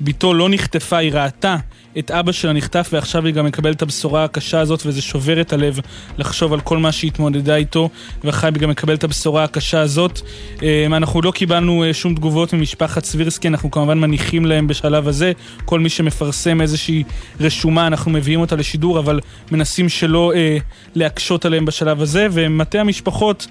בתו 0.00 0.34
לא 0.34 0.48
נחטפה, 0.48 0.96
היא 0.96 1.12
ראתה 1.12 1.56
את 1.98 2.10
אבא 2.10 2.32
שלה 2.32 2.52
נחטף 2.52 2.88
ועכשיו 2.92 3.26
היא 3.26 3.34
גם 3.34 3.46
מקבלת 3.46 3.76
את 3.76 3.82
הבשורה 3.82 4.24
הקשה 4.24 4.60
הזאת 4.60 4.82
וזה 4.86 5.02
שובר 5.02 5.40
את 5.40 5.52
הלב 5.52 5.78
לחשוב 6.18 6.52
על 6.52 6.60
כל 6.60 6.78
מה 6.78 6.92
שהיא 6.92 7.10
התמודדה 7.10 7.56
איתו 7.56 7.88
ואחרי 8.24 8.50
היא 8.54 8.60
גם 8.60 8.70
מקבלת 8.70 8.98
את 8.98 9.04
הבשורה 9.04 9.44
הקשה 9.44 9.80
הזאת. 9.80 10.20
אה, 10.62 10.86
אנחנו 10.86 11.22
לא 11.22 11.30
קיבלנו 11.30 11.84
אה, 11.84 11.94
שום 11.94 12.14
תגובות 12.14 12.52
ממשפחת 12.52 13.04
סבירסקי, 13.04 13.48
אנחנו 13.48 13.70
כמובן 13.70 13.98
מניחים 13.98 14.44
להם 14.46 14.66
בשלב 14.66 15.08
הזה. 15.08 15.32
כל 15.64 15.80
מי 15.80 15.88
שמפרסם 15.88 16.60
איזושהי 16.60 17.02
רשומה 17.40 17.86
אנחנו 17.86 18.10
מביאים 18.10 18.40
אותה 18.40 18.56
לשידור 18.56 18.98
אבל 18.98 19.20
מנסים 19.50 19.88
שלא 19.88 20.32
אה, 20.34 20.58
להקשות 20.94 21.44
עליהם 21.44 21.64
בשלב 21.64 22.02
הזה 22.02 22.26
ומטה 22.32 22.80
המשפחות 22.80 23.46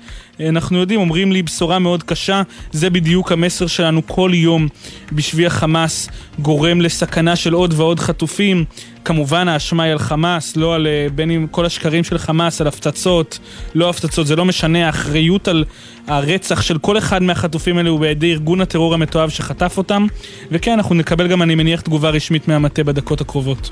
אנחנו 0.49 0.77
יודעים, 0.77 0.99
אומרים 0.99 1.31
לי 1.31 1.43
בשורה 1.43 1.79
מאוד 1.79 2.03
קשה, 2.03 2.41
זה 2.71 2.89
בדיוק 2.89 3.31
המסר 3.31 3.67
שלנו 3.67 4.07
כל 4.07 4.31
יום 4.33 4.67
בשבי 5.11 5.45
החמאס 5.45 6.09
גורם 6.39 6.81
לסכנה 6.81 7.35
של 7.35 7.53
עוד 7.53 7.73
ועוד 7.77 7.99
חטופים. 7.99 8.65
כמובן 9.05 9.47
האשמה 9.47 9.83
היא 9.83 9.91
על 9.91 9.99
חמאס, 9.99 10.57
לא 10.57 10.75
על 10.75 10.87
אה, 10.87 11.07
בין 11.15 11.31
אם 11.31 11.47
כל 11.51 11.65
השקרים 11.65 12.03
של 12.03 12.17
חמאס, 12.17 12.61
על 12.61 12.67
הפצצות, 12.67 13.39
לא 13.75 13.89
הפצצות, 13.89 14.27
זה 14.27 14.35
לא 14.35 14.45
משנה, 14.45 14.85
האחריות 14.85 15.47
על 15.47 15.63
הרצח 16.07 16.61
של 16.61 16.77
כל 16.77 16.97
אחד 16.97 17.23
מהחטופים 17.23 17.77
האלה 17.77 17.89
הוא 17.89 17.99
בידי 17.99 18.31
ארגון 18.31 18.61
הטרור 18.61 18.93
המתועב 18.93 19.29
שחטף 19.29 19.77
אותם. 19.77 20.07
וכן, 20.51 20.71
אנחנו 20.71 20.95
נקבל 20.95 21.27
גם, 21.27 21.41
אני 21.41 21.55
מניח, 21.55 21.81
תגובה 21.81 22.09
רשמית 22.09 22.47
מהמטה 22.47 22.83
בדקות 22.83 23.21
הקרובות. 23.21 23.71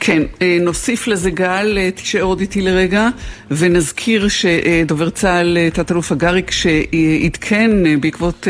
כן, 0.00 0.22
אה, 0.42 0.58
נוסיף 0.60 1.06
לזה 1.06 1.30
גל, 1.30 1.78
אה, 1.80 1.90
תישאר 1.90 2.22
עוד 2.22 2.40
איתי 2.40 2.62
לרגע, 2.62 3.08
ונזכיר 3.50 4.28
שדובר 4.28 5.10
צה"ל, 5.10 5.58
תת-אלוף 5.72 6.12
הגריק, 6.12 6.50
שעדכן 6.50 8.00
בעקבות 8.00 8.48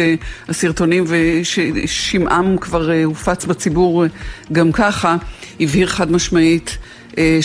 הסרטונים 0.49 1.05
וששמעם 1.07 2.57
כבר 2.59 2.91
הופץ 3.05 3.45
בציבור 3.45 4.05
גם 4.53 4.73
ככה, 4.73 5.17
הבהיר 5.61 5.87
חד 5.87 6.04
משמעית 6.11 6.79
אה, 7.19 7.39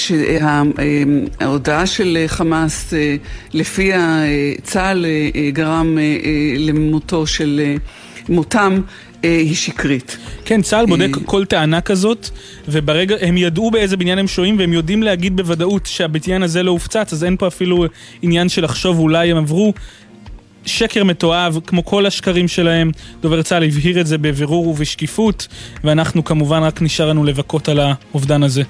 שההודעה 1.40 1.86
של 1.86 2.18
אה, 2.22 2.28
חמאס, 2.28 2.94
אה, 2.94 3.16
לפיה 3.54 4.24
אה, 4.24 4.54
צה"ל 4.64 5.06
אה, 5.06 5.30
אה, 5.36 5.52
גרם 5.52 5.98
אה, 5.98 6.04
אה, 6.04 6.56
למותו 6.58 7.28
של 7.28 7.62
אה, 7.64 7.76
מותם, 8.30 8.82
אה, 9.24 9.38
היא 9.38 9.56
שקרית. 9.56 10.18
כן, 10.46 10.62
צה"ל 10.62 10.86
בודק 10.86 11.10
כל 11.26 11.46
טענה 11.46 11.82
כזאת, 11.82 12.30
וברגע, 12.68 13.16
הם 13.22 13.38
ידעו 13.38 13.72
באיזה 13.72 13.98
בניין 13.98 14.20
הם 14.20 14.28
שוהים, 14.28 14.60
והם 14.60 14.74
יודעים 14.74 15.04
להגיד 15.04 15.36
בוודאות 15.38 15.86
שהבניין 15.86 16.44
הזה 16.44 16.64
לא 16.64 16.72
הופצץ, 16.72 17.14
אז 17.14 17.24
אין 17.24 17.38
פה 17.38 17.48
אפילו 17.48 17.86
עניין 18.22 18.50
של 18.50 18.64
לחשוב 18.64 19.00
אולי 19.00 19.32
הם 19.32 19.38
עברו. 19.38 19.74
שקר 20.66 21.04
מתועב, 21.04 21.60
כמו 21.68 21.86
כל 21.86 22.06
השקרים 22.06 22.48
שלהם. 22.48 22.92
דובר 23.22 23.42
צה"ל 23.42 23.64
הבהיר 23.64 24.02
את 24.02 24.08
זה 24.08 24.18
בבירור 24.18 24.68
ובשקיפות, 24.68 25.48
ואנחנו 25.84 26.24
כמובן 26.24 26.64
רק 26.64 26.82
נשאר 26.82 27.10
לנו 27.10 27.24
לבכות 27.24 27.70
על 27.70 27.80
האובדן 27.80 28.44
הזה. 28.44 28.64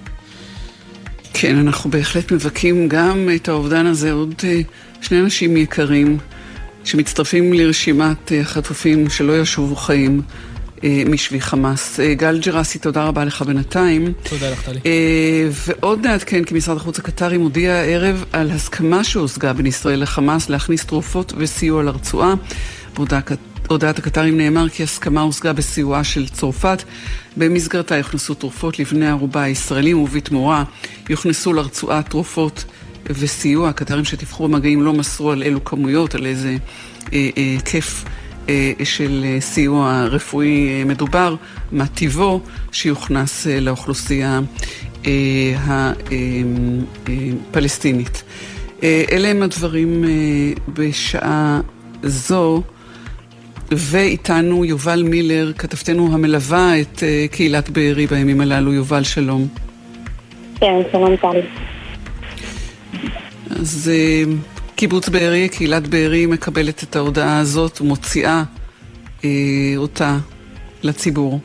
כן, 1.33 1.57
אנחנו 1.57 1.89
בהחלט 1.89 2.31
מבכים 2.31 2.87
גם 2.87 3.29
את 3.35 3.47
האובדן 3.47 3.85
הזה. 3.85 4.11
עוד 4.11 4.33
אה, 4.43 4.61
שני 5.01 5.19
אנשים 5.19 5.57
יקרים 5.57 6.17
שמצטרפים 6.83 7.53
לרשימת 7.53 8.31
אה, 8.31 8.41
החטופים 8.41 9.09
שלא 9.09 9.41
ישובו 9.41 9.75
חיים 9.75 10.21
משבי 10.83 11.41
חמאס. 11.41 11.99
אה, 11.99 12.13
גל 12.13 12.39
ג'רסי, 12.39 12.79
תודה 12.79 13.03
רבה 13.03 13.25
לך 13.25 13.41
בינתיים. 13.41 14.13
תודה 14.23 14.49
לך, 14.49 14.61
טלי. 14.61 14.79
אה, 14.85 15.49
ועוד 15.51 16.05
נעדכן 16.07 16.43
כי 16.43 16.53
משרד 16.53 16.77
החוץ 16.77 16.99
הקטרי 16.99 17.37
מודיע 17.37 17.73
הערב 17.73 18.25
על 18.33 18.51
הסכמה 18.51 19.03
שהושגה 19.03 19.53
בין 19.53 19.65
ישראל 19.65 20.01
לחמאס 20.01 20.49
להכניס 20.49 20.85
תרופות 20.85 21.33
וסיוע 21.37 21.83
לרצועה. 21.83 22.33
בהודעה 22.95 23.19
הודעת 23.69 23.99
הקטרים 23.99 24.37
נאמר 24.37 24.69
כי 24.69 24.83
הסכמה 24.83 25.21
הושגה 25.21 25.53
בסיועה 25.53 26.03
של 26.03 26.27
צרפת. 26.27 26.83
במסגרתה 27.37 27.97
יוכנסו 27.97 28.33
תרופות 28.33 28.79
לבני 28.79 29.07
ערובה 29.07 29.43
הישראלים 29.43 29.99
ובתמורה 29.99 30.63
יוכנסו 31.09 31.53
לרצועה 31.53 32.03
תרופות 32.03 32.65
וסיוע. 33.05 33.69
הקטרים 33.69 34.05
שטיווחו 34.05 34.47
במגעים 34.47 34.81
לא 34.81 34.93
מסרו 34.93 35.31
על 35.31 35.43
אילו 35.43 35.63
כמויות, 35.63 36.15
על 36.15 36.25
איזה 36.25 36.49
אה, 37.13 37.29
אה, 37.37 37.43
היקף 37.43 38.03
אה, 38.05 38.28
של 38.83 39.25
אה, 39.25 39.41
סיוע 39.41 40.03
רפואי 40.03 40.69
אה, 40.69 40.85
מדובר, 40.85 41.35
מה 41.71 41.87
טיבו 41.87 42.41
שיוכנס 42.71 43.47
אה, 43.47 43.59
לאוכלוסייה 43.59 44.39
אה, 45.05 45.11
הפלסטינית. 47.51 48.23
אה, 48.83 49.03
אלה 49.11 49.27
הם 49.27 49.43
הדברים 49.43 50.03
אה, 50.03 50.09
בשעה 50.73 51.61
זו. 52.03 52.63
ואיתנו 53.71 54.65
יובל 54.65 55.03
מילר, 55.03 55.51
כתבתנו 55.57 56.13
המלווה 56.13 56.81
את 56.81 57.03
אה, 57.03 57.25
קהילת 57.31 57.69
בארי 57.69 58.07
בימים 58.07 58.41
הללו. 58.41 58.73
יובל, 58.73 59.03
שלום. 59.03 59.47
כן, 60.55 60.81
שלום 60.91 61.15
טלי. 61.15 61.41
אז 63.49 63.91
אה, 63.93 64.23
קיבוץ 64.79 65.09
בארי, 65.09 65.49
קהילת 65.49 65.87
בארי 65.87 66.25
מקבלת 66.25 66.83
את 66.83 66.95
ההודעה 66.95 67.39
הזאת 67.39 67.81
ומוציאה 67.81 68.43
אה, 69.25 69.29
אותה 69.77 70.15
לציבור? 70.83 71.39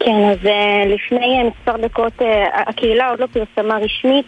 כן, 0.00 0.30
אז 0.32 0.46
אה, 0.46 0.84
לפני 0.86 1.38
אה, 1.38 1.50
מספר 1.50 1.76
דקות 1.76 2.12
אה, 2.22 2.60
הקהילה 2.68 3.10
עוד 3.10 3.20
לא 3.20 3.26
פרסמה 3.26 3.76
רשמית, 3.76 4.26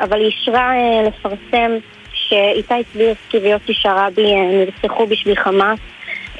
אבל 0.00 0.18
היא 0.20 0.26
אישרה 0.26 0.72
לפרסם 1.06 1.70
שאיתי 2.12 2.74
סבירסקי 2.92 3.38
ויוסי 3.38 3.74
שרעבי 3.74 4.34
נרצחו 4.34 5.06
בשביל 5.06 5.36
חמאס. 5.36 5.78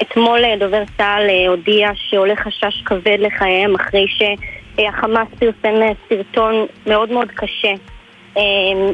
אתמול 0.01 0.39
דובר 0.59 0.83
צה"ל 0.97 1.47
הודיע 1.47 1.89
שעולה 1.95 2.35
חשש 2.35 2.81
כבד 2.85 3.17
לחייהם 3.19 3.75
אחרי 3.75 4.05
שהחמאס 4.07 5.27
פרסם 5.39 5.75
סרטון 6.09 6.65
מאוד 6.87 7.11
מאוד 7.11 7.27
קשה, 7.31 7.73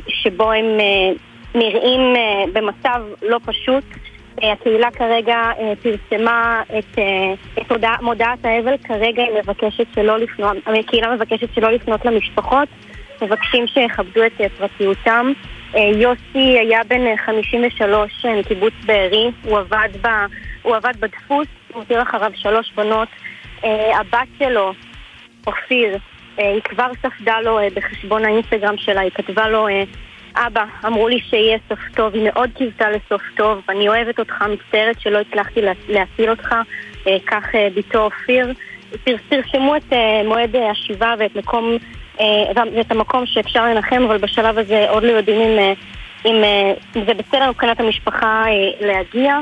שבו 0.07 0.51
הם 0.51 0.65
נראים 1.55 2.15
אה, 2.15 2.43
במצב 2.53 3.01
לא 3.21 3.39
פשוט. 3.45 3.83
אה, 4.43 4.51
הקהילה 4.51 4.91
כרגע 4.91 5.35
אה, 5.35 5.73
פרסמה 5.83 6.63
את, 6.77 6.99
את 7.61 7.71
הודע, 7.71 7.91
מודעת 8.01 8.45
האבל, 8.45 8.77
כרגע 8.77 9.23
היא 9.23 9.31
מבקשת 9.43 9.87
שלא 9.95 10.17
לפנות, 10.17 10.57
הקהילה 10.79 11.15
מבקשת 11.15 11.53
שלא 11.55 11.71
לפנות 11.71 12.05
למשפחות, 12.05 12.67
מבקשים 13.21 13.67
שיכבדו 13.67 14.25
את 14.25 14.51
פרטיותם. 14.57 15.33
יוסי 15.75 16.59
היה 16.59 16.81
בן 16.87 17.07
אה, 17.07 17.17
53 17.17 18.25
אה, 18.25 18.39
מקיבוץ 18.39 18.73
בארי, 18.85 19.31
הוא 19.43 19.59
עבד, 19.59 19.89
ב, 20.01 20.07
הוא 20.61 20.75
עבד 20.75 20.93
בדפוס, 20.99 21.47
הוא 21.73 21.81
הותיר 21.81 22.01
אחריו 22.01 22.31
שלוש 22.35 22.71
בנות. 22.75 23.07
הבת 23.99 24.27
שלו, 24.39 24.73
אופיר, 25.47 25.97
היא 26.37 26.61
כבר 26.61 26.91
ספדה 27.01 27.41
לו 27.41 27.59
בחשבון 27.73 28.25
האינסטגרם 28.25 28.77
שלה, 28.77 29.01
היא 29.01 29.11
כתבה 29.11 29.49
לו 29.49 29.67
אבא, 30.35 30.63
אמרו 30.85 31.07
לי 31.07 31.19
שיהיה 31.29 31.57
סוף 31.69 31.79
טוב, 31.95 32.13
היא 32.13 32.23
מאוד 32.33 32.49
קיוותה 32.57 32.85
לסוף 32.89 33.21
טוב, 33.37 33.61
אני 33.69 33.87
אוהבת 33.87 34.19
אותך, 34.19 34.41
מצטערת 34.41 34.99
שלא 35.01 35.17
הצלחתי 35.19 35.61
לה- 35.61 35.71
להציל 35.89 36.29
אותך, 36.29 36.55
אה, 37.07 37.17
כך 37.27 37.55
אה, 37.55 37.67
בתו 37.75 38.03
אופיר. 38.03 38.53
פר- 39.03 39.15
פרסמו 39.29 39.75
את 39.75 39.93
אה, 39.93 40.21
מועד 40.25 40.55
השיבה 40.55 41.13
ואת 41.19 41.35
מקום, 41.35 41.77
ואת 42.75 42.91
המקום 42.91 43.25
שאפשר 43.25 43.65
לנחם, 43.65 44.03
אבל 44.07 44.17
בשלב 44.17 44.57
הזה 44.57 44.89
עוד 44.89 45.03
לא 45.03 45.11
יודעים 45.11 45.41
אם, 46.25 46.43
אם 46.95 47.05
זה 47.05 47.13
בסדר 47.13 47.49
מבחינת 47.49 47.79
המשפחה 47.79 48.45
להגיע. 48.81 49.39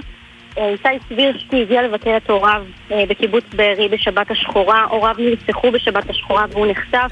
איתי 0.58 0.90
סבירסקי 1.08 1.62
הגיע 1.62 1.82
לבקר 1.84 2.18
את 2.18 2.30
הוריו 2.30 2.64
בקיבוץ 2.90 3.44
בארי 3.56 3.88
בשבת 3.90 4.32
השחורה. 4.32 4.84
הוריו 4.84 5.16
נרצחו 5.20 5.72
בשבת 5.72 6.10
השחורה 6.10 6.46
והוא 6.52 6.68
נחשף. 6.68 7.12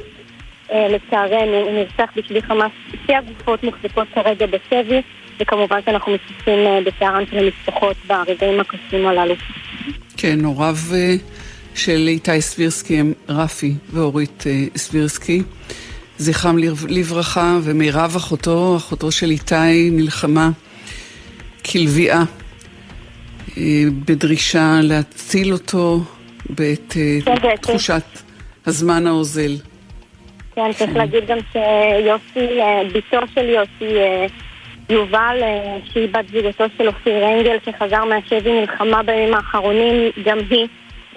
אה, 0.72 0.88
לצערנו, 0.88 1.56
הוא 1.58 1.72
נרצח 1.72 2.12
בשביל 2.16 2.42
חמאס. 2.42 2.72
שתי 3.04 3.14
הגופות 3.16 3.64
מוחזקות 3.64 4.08
כרגע 4.16 4.46
בשבי, 4.46 5.02
וכמובן 5.40 5.80
שאנחנו 5.86 6.12
משתתפים 6.12 6.60
אה, 6.60 6.80
בצערן 6.86 7.24
של 7.32 7.38
המשפחות 7.38 7.96
ברגעים 8.08 8.60
הקשים 8.60 9.08
הללו. 9.08 9.36
כן, 10.18 10.40
הוריו 10.46 10.76
אה, 10.94 11.16
של 11.76 12.06
איתי 12.08 12.42
סבירסקי 12.42 13.00
הם 13.00 13.14
רפי 13.30 13.74
ואורית 13.94 14.44
סבירסקי. 14.76 15.42
זכרם 16.18 16.58
לב- 16.58 16.86
לברכה, 16.90 17.58
ומירב 17.64 18.14
אחותו, 18.16 18.78
אחותו 18.78 19.12
של 19.12 19.30
איתי, 19.32 19.90
נלחמה 19.92 20.50
כלביאה 21.72 22.24
אה, 23.58 23.64
בדרישה 24.06 24.80
להציל 24.84 25.54
אותו 25.54 26.04
בעת 26.50 26.94
כן. 27.26 27.56
תחושת 27.62 28.04
הזמן 28.66 29.08
האוזל. 29.08 29.56
כן, 30.56 30.74
צריך 30.74 30.96
להגיד 30.96 31.26
גם 31.28 31.38
שיוסי, 31.52 32.62
אה, 32.62 32.82
בתו 32.94 33.28
של 33.36 33.50
יוסי, 33.50 33.98
אה, 33.98 34.26
יובל, 34.90 35.38
אה, 35.42 35.78
שהיא 35.94 36.10
בת 36.12 36.28
זוגתו 36.28 36.64
של 36.78 36.88
אופיר 36.88 37.26
רנגל, 37.26 37.58
שחזר 37.66 38.06
מהשבי, 38.06 38.60
נלחמה 38.60 39.04
בימים 39.04 39.34
האחרונים, 39.34 40.12
גם 40.26 40.38
היא, 40.50 40.68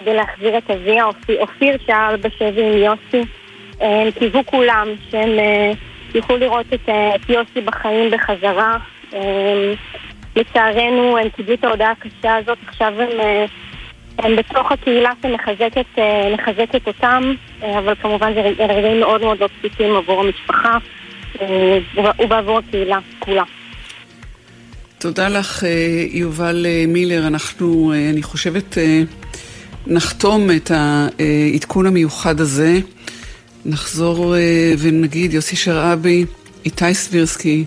כדי 0.01 0.15
להחזיר 0.15 0.59
את 0.59 0.71
אביה. 0.71 1.05
אופיר, 1.05 1.41
אופיר 1.41 1.77
שאל 1.87 2.17
בשבי 2.17 2.63
עם 2.63 2.79
יוסי. 2.79 3.31
הם 3.81 4.11
קיוו 4.11 4.47
כולם 4.47 4.89
שהם 5.11 5.31
יוכלו 6.15 6.37
לראות 6.37 6.67
את, 6.75 6.89
את 6.89 7.31
יוסי 7.31 7.61
בחיים 7.61 8.11
בחזרה. 8.11 8.79
לצערנו, 10.37 11.19
הם 11.19 11.29
קיבלו 11.29 11.55
את 11.55 11.65
ההודעה 11.65 11.91
הקשה 11.91 12.37
הזאת, 12.37 12.59
עכשיו 12.67 12.93
הם... 13.03 13.09
הם 14.19 14.37
בתוך 14.37 14.73
הקהילה 14.73 15.11
שמחזקת 15.23 15.87
אה, 15.99 16.35
מחזקת 16.35 16.87
אותם, 16.87 17.23
אה, 17.63 17.79
אבל 17.79 17.95
כמובן 18.03 18.35
זה 18.35 18.41
רגע- 18.41 18.67
רגעים 18.67 19.01
מאוד 19.01 19.21
מאוד 19.21 19.41
לא 19.41 19.49
פשוטים 19.59 19.97
עבור 19.97 20.21
המשפחה 20.21 20.79
אה, 21.41 21.79
ובעבור 22.25 22.59
הקהילה 22.59 22.99
כולה. 23.19 23.43
תודה 24.99 25.29
לך, 25.29 25.63
יובל 26.13 26.67
מילר. 26.89 27.27
אנחנו, 27.27 27.93
אני 28.11 28.23
חושבת, 28.23 28.79
נחתום 29.87 30.51
את 30.57 30.71
העדכון 30.71 31.87
המיוחד 31.87 32.41
הזה. 32.41 32.79
נחזור 33.67 34.35
ונגיד, 34.79 35.35
יוסי 35.35 35.57
שרעבי, 35.57 36.25
איתי 36.65 36.95
סבירסקי, 36.95 37.65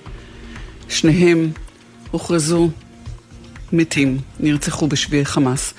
שניהם 0.89 1.49
הוכרזו 2.11 2.69
מתים, 3.73 4.17
נרצחו 4.39 4.87
בשבי 4.87 5.25
חמאס. 5.25 5.73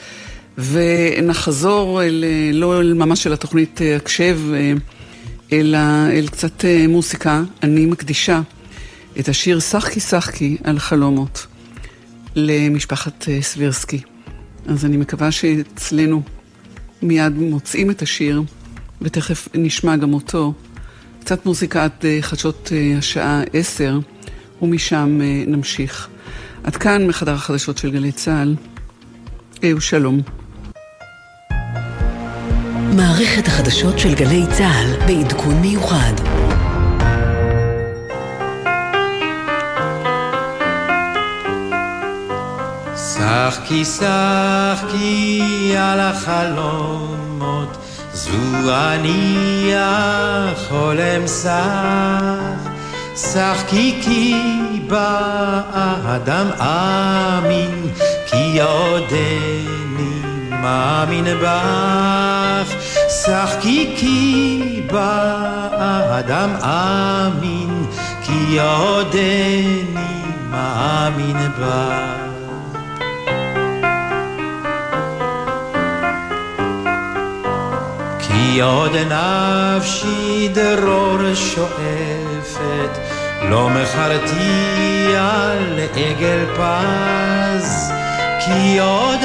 ונחזור 0.58 2.02
אל, 2.02 2.24
לא 2.52 2.80
אל 2.80 2.94
ממש 2.94 3.26
אל 3.26 3.32
התוכנית 3.32 3.80
הקשב, 3.96 4.40
אלא 5.52 5.78
אל 6.12 6.28
קצת 6.28 6.64
אה, 6.64 6.86
מוסיקה. 6.88 7.42
אני 7.62 7.86
מקדישה 7.86 8.40
את 9.18 9.28
השיר 9.28 9.60
"שחקי 9.60 10.00
שחקי" 10.00 10.56
על 10.64 10.78
חלומות 10.78 11.46
למשפחת 12.34 13.28
אה, 13.28 13.42
סבירסקי. 13.42 14.00
אז 14.66 14.84
אני 14.84 14.96
מקווה 14.96 15.30
שאצלנו 15.30 16.22
מיד 17.02 17.32
מוצאים 17.32 17.90
את 17.90 18.02
השיר, 18.02 18.42
ותכף 19.02 19.48
נשמע 19.54 19.96
גם 19.96 20.14
אותו. 20.14 20.52
קצת 21.20 21.46
מוזיקה 21.46 21.84
עד 21.84 21.90
אה, 22.04 22.18
חדשות 22.20 22.72
השעה 22.98 23.42
עשר, 23.52 23.98
ומשם 24.62 25.20
נמשיך. 25.46 26.08
עד 26.64 26.76
כאן 26.76 27.06
מחדר 27.06 27.34
החדשות 27.34 27.78
של 27.78 27.90
גלי 27.90 28.12
צה"ל. 28.12 28.54
אהו 29.64 29.80
שלום. 29.80 30.37
מערכת 32.96 33.46
החדשות 33.46 33.98
של 33.98 34.14
גלי 34.14 34.46
צה"ל 34.52 35.06
בעדכון 35.06 35.54
מיוחד. 35.54 36.12
שחקי 42.96 43.84
שחקי 43.84 45.74
על 45.78 46.00
החלומות, 46.00 47.76
זו 48.12 48.32
אני 48.94 49.72
החולם 49.74 51.26
שח. 51.42 52.68
שחקי 53.16 54.00
כי 54.02 54.34
באדם 54.88 56.46
אמין, 56.60 57.90
כי 58.26 58.60
עודני 58.60 59.87
מאמין 60.62 61.24
בך. 61.42 62.74
שחקי 63.08 63.94
כי 63.96 64.82
באדם 64.92 66.50
אמין, 66.62 67.86
כי 68.22 68.58
עודני 68.60 70.22
מאמין 70.50 71.36
בך. 71.58 72.28
כי 78.18 78.60
עוד 78.60 78.92
נפשי 78.96 80.48
דרור 80.54 81.34
שואפת, 81.34 82.98
לא 83.42 83.68
מכרתי 83.70 85.16
על 85.16 85.80
עגל 85.94 86.44
פז, 86.56 87.92
כי 88.48 88.78
עוד 88.78 89.20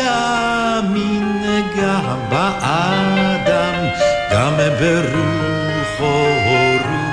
אמין 0.79 1.43
גם 1.77 2.19
באדם, 2.29 3.75
גם 4.31 4.53
ברוחו 4.79 6.25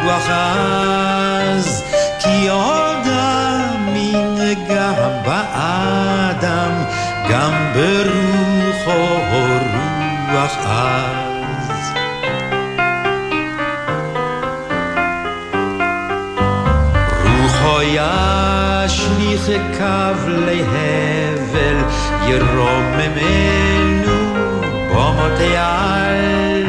רוח 0.04 0.28
עז, 0.30 1.84
כי 2.18 2.48
עוד 2.48 3.06
אמין 3.06 4.38
גם 4.68 5.12
באדם, 5.24 6.72
גם 7.30 7.52
ברוחו 7.74 9.00
רוח 9.30 10.56
עז. 10.66 11.92
רוחו 17.24 17.82
ישליך 17.82 19.46
קו 19.78 20.28
להבל, 20.28 21.19
ירוממנו 22.30 24.18
במותיעל, 24.90 26.64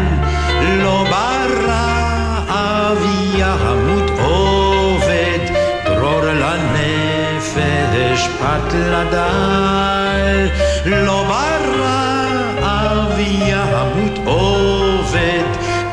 לא 0.84 1.06
ברעב 1.10 2.98
ימות 3.36 4.10
עובד, 4.20 5.40
דרור 5.86 6.22
לנפש 6.22 8.28
פת 8.40 8.74
לדל, 8.74 10.48
לא 10.86 11.26
ברעב 11.28 13.20
ימות 13.20 14.20
עובד, 14.26 15.44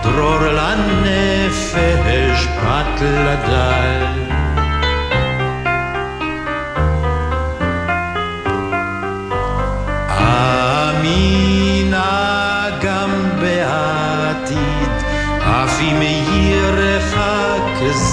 דרור 0.03 0.41
לנפש 0.41 2.47
פת 2.61 3.01
לדל. 3.01 3.88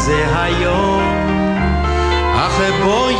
זה 0.05 0.41
היום, 0.41 1.01
אך 2.35 2.61
בוא 2.83 3.11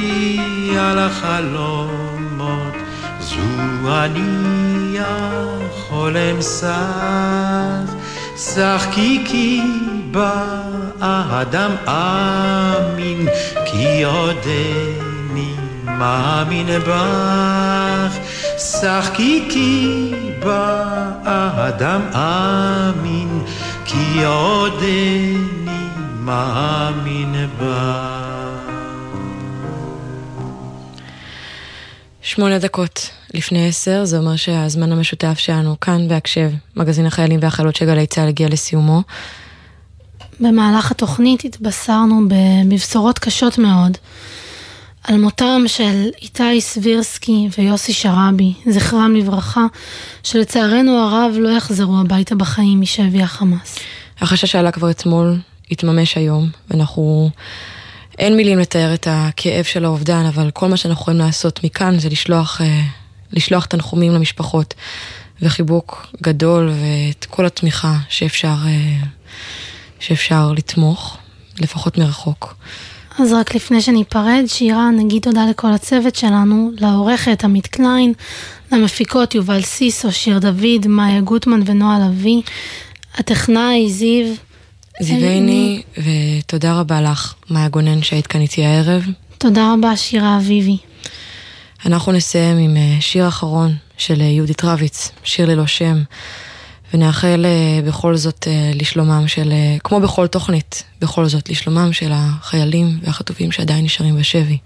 שחקי 0.00 0.78
על 0.78 0.98
החלומות 0.98 2.74
זו 3.20 3.36
אני 3.86 4.98
החולם 5.00 6.42
שח 6.42 7.94
שחקי 8.36 9.24
כי 9.24 9.62
באדם 10.10 11.70
אמין 11.88 13.28
כי 13.66 14.04
עודני 14.04 15.54
מאמין 15.84 16.66
בך. 16.86 18.16
שחקי 18.58 19.48
כי 19.50 20.12
באדם 20.44 22.00
אמין 22.14 23.42
כי 23.84 24.24
עודני 24.24 25.36
מאמין 26.20 27.46
בך 27.60 28.09
שמונה 32.40 32.58
דקות 32.58 33.10
לפני 33.34 33.68
עשר, 33.68 34.04
זה 34.04 34.18
אומר 34.18 34.36
שהזמן 34.36 34.92
המשותף 34.92 35.38
שלנו 35.38 35.80
כאן 35.80 36.08
בהקשב, 36.08 36.50
מגזין 36.76 37.06
החיילים 37.06 37.40
והחיילות 37.42 37.76
של 37.76 37.86
גלי 37.86 38.06
צה"ל 38.06 38.28
הגיע 38.28 38.48
לסיומו. 38.48 39.02
במהלך 40.40 40.90
התוכנית 40.90 41.44
התבשרנו 41.44 42.28
ב- 42.28 42.68
בבשורות 42.68 43.18
קשות 43.18 43.58
מאוד 43.58 43.98
על 45.04 45.16
מותם 45.16 45.62
של 45.66 46.08
איתי 46.22 46.60
סבירסקי 46.60 47.48
ויוסי 47.58 47.92
שרעבי, 47.92 48.52
זכרם 48.70 49.14
לברכה, 49.16 49.66
שלצערנו 50.22 50.98
הרב 50.98 51.34
לא 51.38 51.48
יחזרו 51.48 52.00
הביתה 52.00 52.34
בחיים 52.34 52.80
משבי 52.80 53.22
החמאס. 53.22 53.78
החשש 54.20 54.52
שעלה 54.52 54.70
כבר 54.70 54.90
אתמול 54.90 55.38
התממש 55.70 56.16
היום, 56.16 56.48
ואנחנו... 56.70 57.30
אין 58.20 58.36
מילים 58.36 58.58
לתאר 58.58 58.94
את 58.94 59.06
הכאב 59.10 59.64
של 59.64 59.84
האובדן, 59.84 60.24
אבל 60.26 60.50
כל 60.50 60.68
מה 60.68 60.76
שאנחנו 60.76 61.02
יכולים 61.02 61.20
לעשות 61.20 61.64
מכאן 61.64 61.98
זה 61.98 62.08
לשלוח, 62.08 62.60
אה, 62.60 62.80
לשלוח 63.32 63.64
תנחומים 63.64 64.12
למשפחות, 64.12 64.74
וחיבוק 65.42 66.06
גדול, 66.22 66.70
ואת 66.70 67.24
כל 67.24 67.46
התמיכה 67.46 67.96
שאפשר, 68.08 68.54
אה, 68.66 69.06
שאפשר 70.00 70.52
לתמוך, 70.52 71.16
לפחות 71.60 71.98
מרחוק. 71.98 72.54
אז 73.18 73.32
רק 73.32 73.54
לפני 73.54 73.80
שניפרד, 73.80 74.44
שירה, 74.46 74.90
נגיד 74.90 75.22
תודה 75.22 75.46
לכל 75.50 75.72
הצוות 75.72 76.14
שלנו, 76.14 76.70
לעורכת 76.78 77.44
עמית 77.44 77.66
קליין, 77.66 78.12
למפיקות 78.72 79.34
יובל 79.34 79.62
סיסו, 79.62 80.12
שיר 80.12 80.38
דוד, 80.38 80.86
מאיה 80.86 81.20
גוטמן 81.20 81.60
ונועה 81.66 81.98
לביא, 82.08 82.42
הטכנאי 83.14 83.90
זיו. 83.90 84.34
זיווני, 85.00 85.82
ותודה 85.98 86.80
רבה 86.80 87.00
לך, 87.00 87.34
מאיה 87.50 87.68
גונן, 87.68 88.02
שהיית 88.02 88.26
כאן 88.26 88.40
איתי 88.40 88.64
הערב. 88.64 89.04
תודה 89.38 89.74
רבה, 89.74 89.96
שירה 89.96 90.36
אביבי. 90.36 90.76
אנחנו 91.86 92.12
נסיים 92.12 92.58
עם 92.58 92.76
אה, 92.76 92.96
שיר 93.00 93.28
אחרון 93.28 93.74
של 93.98 94.20
אה, 94.20 94.26
יהודית 94.26 94.64
רביץ, 94.64 95.10
שיר 95.24 95.46
ללא 95.46 95.66
שם, 95.66 96.02
ונאחל 96.94 97.46
אה, 97.46 97.88
בכל 97.88 98.16
זאת 98.16 98.46
לשלומם 98.74 99.28
של, 99.28 99.52
כמו 99.84 100.00
בכל 100.00 100.26
תוכנית, 100.26 100.84
בכל 101.00 101.26
זאת 101.26 101.50
לשלומם 101.50 101.92
של 101.92 102.10
החיילים 102.14 102.98
והחטופים 103.02 103.52
שעדיין 103.52 103.84
נשארים 103.84 104.16
בשבי. 104.16 104.58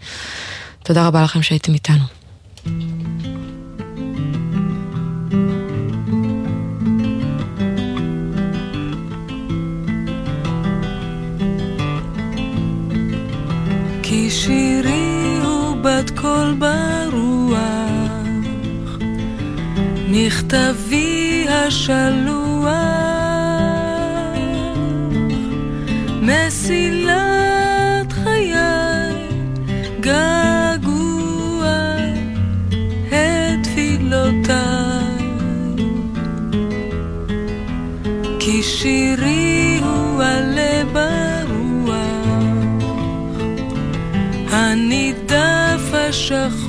תודה 0.83 1.07
רבה 1.07 1.23
לכם 1.23 1.43
שהייתם 1.43 1.75
איתנו. 1.75 2.05
כי 2.65 3.24
שירי 14.45 15.39
הוא 15.45 15.77
בת 15.83 16.11
קול 16.11 16.57
ברוח, 16.59 17.59
מכתבי 20.09 21.47
השלוח, 21.49 22.69
מסילת 26.23 28.13
חיי, 28.13 28.55
געגוע 30.01 31.67
את 33.09 33.15
תפילותיי. 33.63 35.25
כי 38.39 38.63
שירי 38.63 39.81
הוא 39.83 40.23
עלה 40.23 40.85
הנידף 44.75 45.95
השכוח 45.95 46.69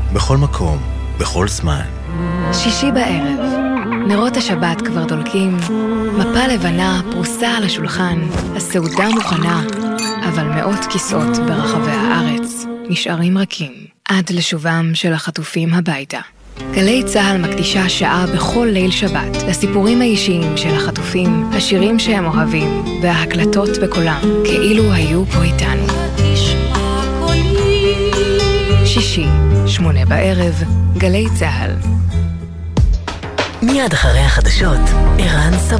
בכל 0.13 0.37
מקום, 0.37 0.77
בכל 1.17 1.47
זמן. 1.47 1.85
שישי 2.53 2.91
בערב, 2.91 3.39
נרות 4.07 4.37
השבת 4.37 4.81
כבר 4.81 5.05
דולקים, 5.05 5.57
מפה 6.17 6.47
לבנה 6.47 7.01
פרוסה 7.11 7.47
על 7.47 7.63
השולחן, 7.63 8.19
הסעודה 8.55 9.09
מוכנה, 9.09 9.63
אבל 10.29 10.43
מאות 10.43 10.85
כיסאות 10.89 11.37
ברחבי 11.37 11.91
הארץ 11.91 12.65
נשארים 12.89 13.37
רכים 13.37 13.71
עד 14.09 14.29
לשובם 14.29 14.91
של 14.93 15.13
החטופים 15.13 15.73
הביתה. 15.73 16.19
גלי 16.71 17.03
צה"ל 17.05 17.37
מקדישה 17.37 17.89
שעה 17.89 18.25
בכל 18.33 18.67
ליל 18.71 18.91
שבת 18.91 19.43
לסיפורים 19.47 20.01
האישיים 20.01 20.57
של 20.57 20.73
החטופים, 20.73 21.49
השירים 21.53 21.99
שהם 21.99 22.25
אוהבים, 22.25 22.83
וההקלטות 23.03 23.69
בקולם, 23.83 24.21
כאילו 24.45 24.91
היו 24.93 25.25
פה 25.25 25.43
איתנו. 25.43 25.85
שישי, 28.85 29.25
שמונה 29.71 30.05
בערב, 30.05 30.63
גלי 30.97 31.27
צה"ל. 31.39 31.71
מיד 33.61 33.93
אחרי 33.93 34.19
החדשות, 34.19 34.79
ערן 35.19 35.59
סבא. 35.59 35.77